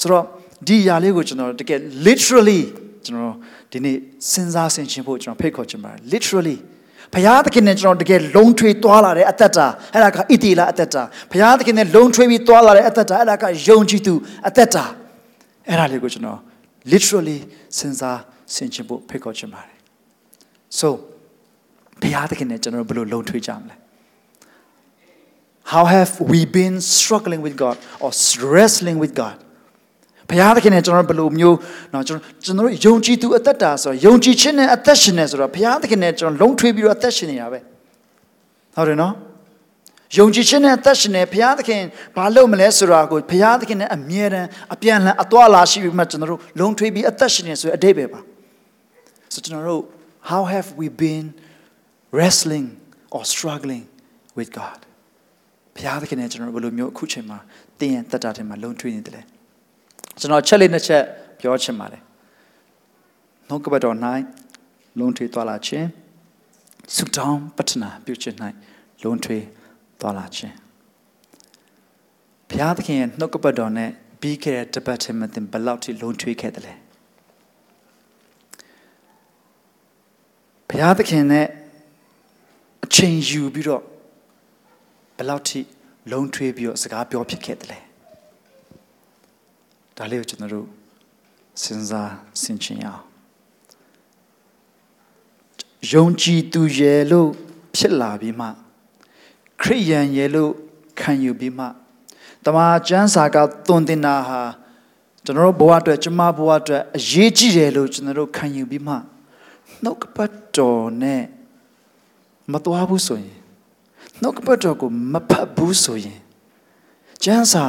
[0.01, 0.25] ဆိုတော့
[0.69, 2.63] ဒီຢာလေးကိုကျွန်တော်တကယ် literally
[3.05, 3.35] ကျွန်တော်
[3.73, 3.97] ဒီနေ့
[4.31, 6.59] စဉ်းစားဆင်ခြင်ဖို့ကျွန်တော်ဖိတ်ခေါ်ချင်ပါတယ် literally
[7.15, 14.15] ဘုရားသခင်နဲ့ကျွန်တော်တကယ်လုံထွေသွားလာတဲ့အသက်တာအဲ့ဒါကဣတိလအသက်တာဘုရားသခင်နဲ့လုံထွေပြီးသွားလာတဲ့အသက်တာအဲ့ဒါကယုံကြည်သူ
[14.49, 14.85] အသက်တာ
[15.69, 16.39] အဲ့ဒါလေးကိုကျွန်တော်
[16.93, 17.39] literally
[17.79, 18.21] စဉ်းစား
[18.55, 19.77] ဆင်ခြင်ဖို့ဖိတ်ခေါ်ချင်ပါတယ်
[20.79, 20.89] so
[22.03, 23.75] ဘုရားသခင်နဲ့ကျွန်တော်ဘယ်လိုလုံထွေကြမလဲ
[25.73, 28.11] how have we been struggling with God or
[28.55, 29.37] wrestling with God
[30.31, 31.57] ဘုရားသခင်နဲ့ကျွန်တော်ဘယ်လိုမျိုး
[31.93, 37.59] နော်ကျွန်တော်ကျွန်တော်ယုံကြည်သူအသက်တာဆိုတော့ယုံကြည်ခြင်းနဲ့အသက်ရှင်နေဆိုတော့ဘုရားသခင်နဲ့ကျွန်တော်လုံထွေးပြီးတော့အသက်ရှင်နေတာပဲ
[38.77, 39.15] ဟုတ်တယ်နော်
[40.19, 41.83] ယုံကြည်ခြင်းနဲ့အသက်ရှင်နေဘုရားသခင်
[42.17, 48.21] ဘာလုပ်မလဲဆိုတာကိုဘုရားသခင်နဲ့အမြဲတမ်းအပြန်အလှန်အသွာလာရှိပြီးမှကျွန်တော်တို့လုံထွေးပြီးအသက်ရှင်နေဆိုတဲ့အတိတ်ပဲပါ
[49.33, 49.85] ဆိုကျွန်တော်တို့
[50.31, 51.27] how have we been
[52.19, 52.67] wrestling
[53.15, 53.85] or struggling
[54.39, 54.79] with God
[55.77, 57.39] ဘုရားသခင်နဲ့ကျွန်တော်တို့ဘယ်လိုမျိုးအခုချိန်မှာ
[57.81, 59.23] တင်းရန်တက်တာထဲမှာလုံထွေးနေတယ်လဲ
[60.21, 61.03] ကျွန်တော်ချက်လေးနှစ်ချက်
[61.41, 62.03] ပြောချင်ပါတယ်
[63.49, 63.97] နှုတ်ကပတ်တော်၌
[64.99, 65.87] လုံးထွေးသွားလာခြင်း
[66.95, 68.37] ဆုတောင်းပတ္ထနာပြုခြင်း၌
[69.03, 69.45] လုံးထွေး
[70.01, 70.55] သွားလာခြင်း
[72.49, 76.75] ဘုရားသခင်ရဲ့နှုတ်ကပတ်တော်နဲ့ပြီးခဲ့တဲ့တပတ်ထဲမှာသင်ဘယ်လောက်ထိလုံးထွေးခဲ့တယ်လဲ
[80.69, 81.47] ဘုရားသခင်နဲ့
[82.85, 83.83] အချိန်ယူပြီးတော့
[85.17, 85.61] ဘယ်လောက်ထိ
[86.11, 87.88] လုံးထွေးပြီးတော့စကားပြောဖြစ်ခဲ့တယ်လဲ
[89.99, 90.67] ဒါလေးကိုကျွန်တော်တို့
[91.63, 93.03] စဉ်းစားဆင်ခြင်ရအောင်
[95.93, 97.29] ယုံကြည်သူရဲ့လို့
[97.75, 98.47] ဖြစ်လာပြီးမှ
[99.63, 100.53] ခရိယန်ရဲ့လို့
[101.01, 101.65] ခံယူပြီးမှ
[102.45, 104.41] တမန်ကျမ်းစာကသွန်သင်တာဟာ
[105.25, 108.95] ကျွန်တော်တို့ဘဝအတွက်ကျမဘဝအတွက်အရေးကြီးတယ်လို့ကျွန်တော်တို့ခံယူပြီးမှ
[109.83, 111.23] နှုတ်ကပတ်တော်နဲ့
[112.53, 113.39] မတော်ဘူးဆိုရင်
[114.23, 116.21] နှုတ်ကပတ်တော်ကိုမဖတ်ဘူးဆိုရင်
[117.25, 117.65] ကျမ်းစာ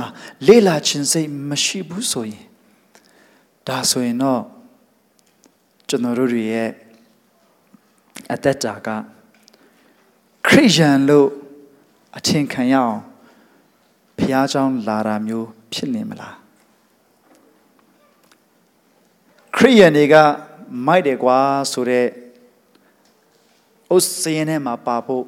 [0.47, 2.45] လေ့လာခြင်းစိတ်မရှိဘူးဆိုရင်
[3.67, 4.41] ဒါဆိုရင်တော့
[5.87, 6.69] ကျွန်တော်တို့ရဲ့
[8.33, 8.87] အသက်တာက
[10.47, 11.27] ခရိယန်လို့
[12.17, 12.97] အထင်ခံရအောင်
[14.17, 16.35] ဘုရားကျောင်းလာတာမျိုးဖြစ်နေမလား
[19.55, 20.15] ခရိယန်တွေက
[20.85, 21.39] မိုက်တယ်ကွာ
[21.71, 22.07] ဆိုတော့
[23.95, 25.25] ဥစရင်ထဲမှာပါဖို့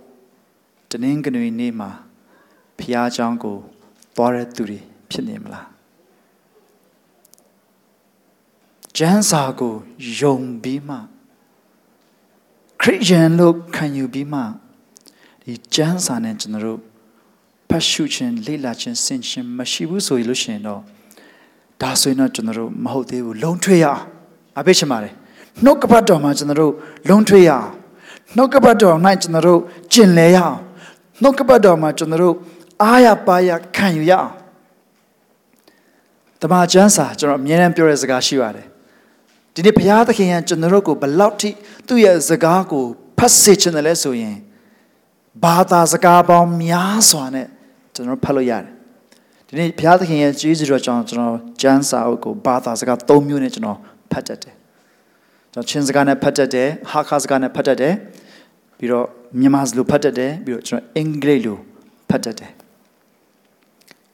[0.90, 1.90] တနင်္ဂနွေနေ့မှာ
[2.78, 3.60] ဘုရားကျောင်းကို
[4.22, 4.80] သွားတဲ့သူတွေ
[5.12, 5.68] ဖြစ်နေမလား
[8.98, 9.74] ကျမ်းစာကို
[10.20, 10.96] ယုံပြီးမှ
[12.82, 14.40] ခရစ်ယာန်လို့ခံယူပြီးမှ
[15.44, 16.80] ဒီကျမ်းစာနဲ့ကျွန်တော်တို့
[17.70, 20.82] ဖတ်ရှုခြင်းလေ့လာခြင်းဆင်ခြင်မရှိဘူးဆိုလို့ရှိရင်တော့
[21.82, 24.02] ဒါဆိုရင်တော့ကျွန်တော်တို့မဟုတ်သေးဘူးလုံထွေးရအောင်
[24.60, 25.14] အပိတ်ချင်ပါတယ်
[25.64, 26.74] နှုတ်ကပတ်တော်မှာကျွန်တော်တို့
[27.10, 27.68] လုံထွေးရအောင်
[28.36, 29.60] နှုတ်ကပတ်တော်၌ကျွန်တော်တို့
[29.94, 30.58] ကျင်လဲရအောင်
[31.22, 32.36] နှုတ်ကပတ်တော်မှာကျွန်တော်တို့
[32.82, 34.32] အားရပါရခံယူရအောင်
[36.42, 38.68] တမန်ကျမ်းစာကျွန်တော်အမြဲတမ်းပြောတဲ့စကားရှိပါတယ်
[39.54, 41.50] ဒီနေ့ဘုရားသခင်ကကျွန်တော်တို့ကိုဘလောက်ထိ
[41.88, 42.84] သူ့ရဲ့စကားကို
[43.18, 44.36] ဖတ်စေချင်တယ်လဲဆိုရင်
[45.44, 47.48] ဘာသာစကားပေါင်းများစွာနဲ့
[47.96, 48.72] ကျွန်တော်ဖတ်လို့ရတယ်
[49.48, 53.78] ဒီနေ့ဘုရားသခင်ရဲ့ကျေးဇူးတော်ကြောင့်ကျွန်တော်ကျမ်းစာအုပ်ကိုဘာသာစကား၃မျိုးနဲ့ကျွန်တော်
[54.12, 54.56] ဖတ်တတ်တယ်
[55.54, 57.94] ကျွန်တော်ချင်းစကားနဲ့ဖတ်တတ်တယ်ဟာခါစကားနဲ့ဖတ်တတ်တယ်
[58.78, 59.06] ပြီးတော့
[59.40, 61.58] မြန်မာစလိုဖတ်တတ်တယ်ပြီးတော့ကျွန်တော်အင်္ဂလိပ်လို
[62.10, 62.52] ဖတ်တတ်တယ်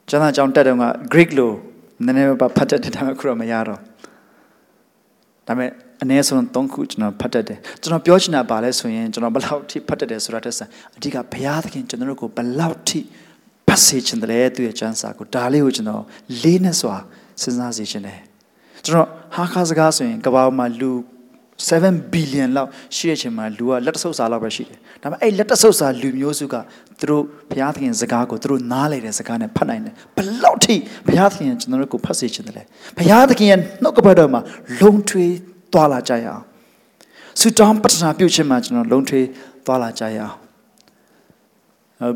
[0.08, 1.52] ကျမ်းစာကြောင့်တက်တော့က Greek လို
[2.04, 3.80] နည်းနည်းပါဖတ်တတ်တယ်ဒါပေမဲ့ခုတော့မရတော့
[5.46, 5.70] ဒါပေမဲ့
[6.02, 12.98] အနည်းဆုံး၃ခုကျွန်တော်ဖတ်တတ်တယ်ကျွန်တော်ပြောချင်တာပါလဲဆိုရင်ကျွန်တော်ဘယ်လောက်ထိဖတ်တတ်တယ်ဆိုတာတက်ဆန်အဓိကဘုရားသခင်ကျွန်တော်တို့ကိုဘယ်လောက်ထိ
[13.68, 16.02] ဖတ်စေချင်တယ်သူရဲ့ကျမ်းစာကိုဒါလေးကိုကျွန်တော်
[16.42, 16.96] လေးနဲ့စွာ
[17.42, 18.20] စဉ်းစားစေချင်တယ်
[18.84, 20.90] ကျွန်တော်ဟာခါစကားဆိုရင်ကမ္ဘာမှာလူ
[21.66, 26.54] 7 billion လောက်ရှိတဲ့အချိန်မှာလူကလက်တဆုပ်စာလောက်ပဲရှိတယ်။ဒါပေမဲ့အဲ့လက်တဆုပ်စာလူမျိုးစုက
[27.00, 30.74] သူတို့ဘုရားသခင်စကားကိုသူတို့နားလေတဲ့စကားနဲ့ဖတ်နိုင်တယ်။ဘယ်လောက်ထိ
[31.06, 32.62] ဘုရားသခင်ကျွန်တော်တို့ကိုဖတ်စေချင်တယ်လဲ။
[32.98, 34.40] ဘုရားသခင်ရဲ့နှုတ်ကပတ်တော်မှာ
[34.80, 35.32] လုံထွေး
[35.72, 36.42] သွားလာကြရအောင်။
[37.40, 39.26] ဆူတောင်းပတ္ထနာပြုခြင်းမှာကျွန်တော်လုံထွေး
[39.66, 40.34] သွားလာကြရအောင်။
[42.02, 42.08] အဲ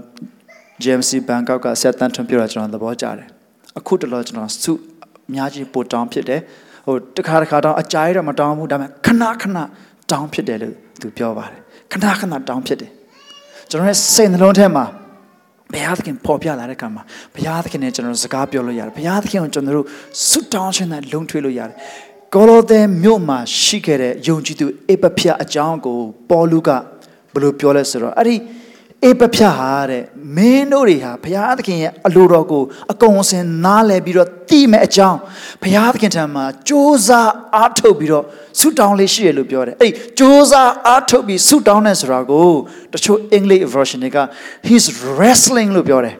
[0.82, 3.28] JMC Bangkok ကဆက်တန်ထွန်ပြတော့ကျွန်တော်သဘောကျတယ်။
[3.78, 4.72] အခုတလောကျွန်တော်စု
[5.28, 6.40] အများကြီးပို့တောင်းဖြစ်တယ်။
[6.86, 9.58] ဟိုတခါတခါတောင်းအကြာကြီးတော့မတောင်းဘူးဒါပေမဲ့ခဏခဏ
[10.10, 11.60] တောင်းဖြစ်တယ်လို့သူပြောပါတယ်
[11.92, 12.90] ခဏခဏတောင်းဖြစ်တယ်
[13.70, 14.84] ကျွန်တော်ရဲ့စိတ်နှလုံးထဲမှာ
[15.72, 17.02] ဘုရားသခင်ပေါ်ပြလာတဲ့အခါမှာ
[17.34, 19.86] ဘုရားသခင်နဲ့ကျွန်တော်စကားပြောလို့ရတယ်ဘုရားသခင်ကိုကျွန်တော်တို့
[20.28, 21.76] ဆုတောင်းခြင်းနဲ့လုံထွေးလို့ရတယ်
[22.34, 25.98] ကောလောသဲမြို့မှာရှိခဲ့တဲ့ယုံကြည်သူအေပဖျအကြောင်းကို
[26.30, 26.68] ပေါလုက
[27.32, 28.36] ဘယ်လိုပြောလဲဆိုတော့အဲ့ဒီ
[29.05, 30.03] အေပဖြတ်ဟာတဲ့
[30.35, 35.19] မင်းတို့တွေဟာဘုရားသခင်ရဲ့အလိုတော်ကိုအကုန်အစင်နားလည်ပြီးတော့သိမဲ့အကြောင်း
[35.63, 37.09] ဘုရားသခင်ထံမှာစ조사
[37.55, 38.25] အားထုတ်ပြီးတော့
[38.59, 40.53] ဆုတောင်းလေးရှိရလို့ပြောတယ်အဲ့ဒီစ조사
[40.87, 42.51] အားထုတ်ပြီးဆုတောင်းတဲ့ဆိုတာကို
[42.93, 44.17] တချို့ English version တွေက
[44.67, 44.85] he's
[45.17, 46.15] wrestling လို့ပြောတယ်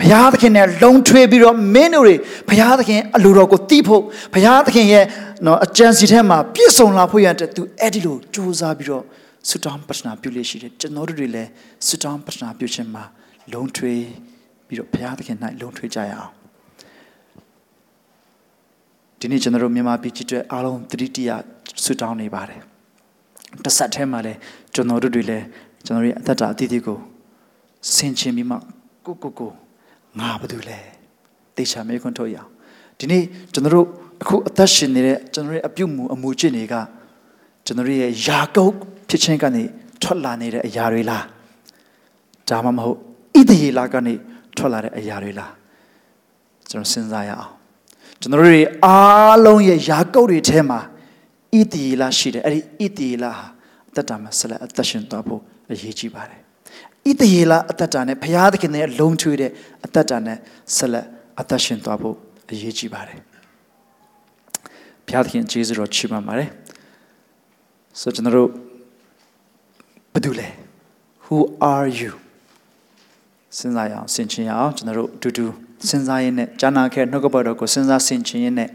[0.00, 2.16] ဘုရားသခင်နဲ့လုံထွေးပြီးတော့မင်းတို့တွေ
[2.48, 4.02] ဘုရားသခင်အလိုတော်ကိုသိဖို့
[4.34, 5.04] ဘုရားသခင်ရဲ့
[5.46, 9.04] နော်အကြံစီထဲမှာပြည့်စုံလာဖို့ရတဲ့သူအဲ့ဒီလိုစ조사ပြီးတော့
[9.47, 11.49] ဆုတောင်းပတ္ထနာပြုလို့ရှိတယ်ကျွန်တော်တို့တွေလည်း
[11.87, 13.03] ဆုတောင်းပတ္ထနာပြုခြင်းမှာ
[13.53, 14.03] လုံထွေး
[14.67, 16.31] ပြီးတော့ဘုရားသခင်၌လုံထွေးကြရအောင်
[19.19, 21.29] ဒီနေ့ကျွန်တော်တို့မြန်မာပြည်ကြီးအတွက်အားလုံးတတိတရ
[21.83, 22.61] ဆုတောင်းနေပါတယ်
[23.63, 24.39] တစ်ဆက်ထဲမှာလည်း
[24.73, 25.45] ကျွန်တော်တို့တွေလည်း
[25.85, 26.97] ကျွန်တော်ရဲ့အသက်တာအသီးသီးကို
[27.93, 28.55] ဆင်ခြင်ပြီးမှ
[29.05, 29.51] ကိုကိုကို
[30.19, 30.79] ငါဘာလို့လဲ
[31.55, 32.49] တေချာမေခွန်းထုတ်ရအောင်
[32.99, 33.23] ဒီနေ့
[33.53, 33.87] ကျွန်တော်တို့
[34.21, 36.75] အခုအသက်ရှင်နေတဲ့ကျွန်တော်ရဲ့အပြုတ်မှုအမှုကျင့်တွေက
[37.65, 38.77] ကျွန်တော်ရဲ့ယာကုပ်
[39.09, 39.63] ဖြစ်ခြင်းကနေ
[40.03, 41.25] ထွက်လာနေတဲ့အရာတွေလား
[42.49, 42.97] ဒါမှမဟုတ်
[43.39, 44.13] ဣသရေလကနေ
[44.57, 45.51] ထွက်လာတဲ့အရာတွေလား
[46.69, 47.51] ကျွန်တော်စဉ်းစားရအောင်
[48.21, 50.79] ကျွန်တော်တို့အားလုံးရဲ့ယာကုပ်တွေထဲမှာ
[51.57, 53.45] ဣသရေလရှိတယ်အဲ့ဒီဣသရေလဟာ
[53.89, 55.41] အသက်တာမှာဆက်လက်အသက်ရှင်သွားဖို့
[55.71, 56.39] အရေးကြီးပါတယ်
[57.09, 59.51] ဣသရေလအသက်တာနဲ့ဘုရားသခင်ရဲ့လုံချွေတဲ့
[59.85, 60.37] အသက်တာနဲ့
[60.77, 61.05] ဆက်လက်
[61.39, 62.15] အသက်ရှင်သွားဖို့
[62.51, 63.19] အရေးကြီးပါတယ်
[65.05, 66.49] ဘုရားသခင်ကျေးဇူးတော်ချီးမွမ်းပါတယ်
[67.99, 68.68] ဆိုကျွန်တော်တို့
[70.13, 70.47] ဘယ်သူလဲ
[71.25, 71.37] who
[71.73, 72.11] are you
[73.57, 75.45] စဉ်းစားရအောင်ဆင်ခြင်ရအောင်ကျွန်တော်တို့အတူတူ
[75.89, 78.69] စဉ်းစားရင်းနဲ့ဂျာနာခဲနှုတ်ကပတ်တော်ကိုစဉ်းစားဆင်ခြင်ရင်းနဲ့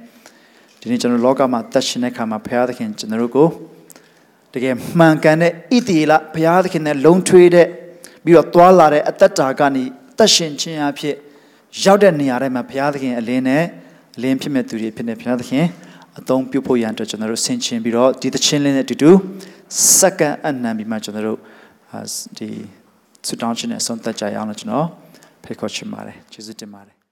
[0.81, 3.49] ဒီနေ့ကျွန်တော်လောကမှာတက်ရှင်တဲ့ခါမှာဘုရားသခင်ကျွန်တော်တို့ကို
[4.55, 7.66] တကယ်မှန်ကန်တဲ့ဣတိလဘုရားသခင်နဲ့လုံထွေးတဲ့
[8.25, 9.85] ပြီးတော့သွာလာတဲ့အသက်တာကနေ
[10.18, 11.14] တက်ရှင်ခြင်းအဖြစ်
[11.85, 13.64] ရောက်တဲ့နေရာတိုင်းမှာဘုရားသခင်အလင်းနဲ့
[14.16, 15.64] အလင်းဖြစ်မဲ့သူတွေဖြစ်နေဘုရားသခင်
[16.18, 19.11] အသုံးပြုဖို့ရန်အတွက်ကျွန်တော်တို့ဆင်ခြင်ပြီးတော့ဒီသချင်းလေးနဲ့အတူတူ
[19.98, 21.38] စက္ကန့်အနံပြီးမှကျွန်တော်တို့
[22.38, 22.48] ဒီ
[23.27, 24.88] ဆုတောင်းခြင်းနဲ့ဆုံးသက်ကြရအောင်လို့ကျွန်တော်
[25.44, 27.04] ဖိတ်ခေါ်ချင်ပါတယ်ကျေးဇူးတင်ပါတယ်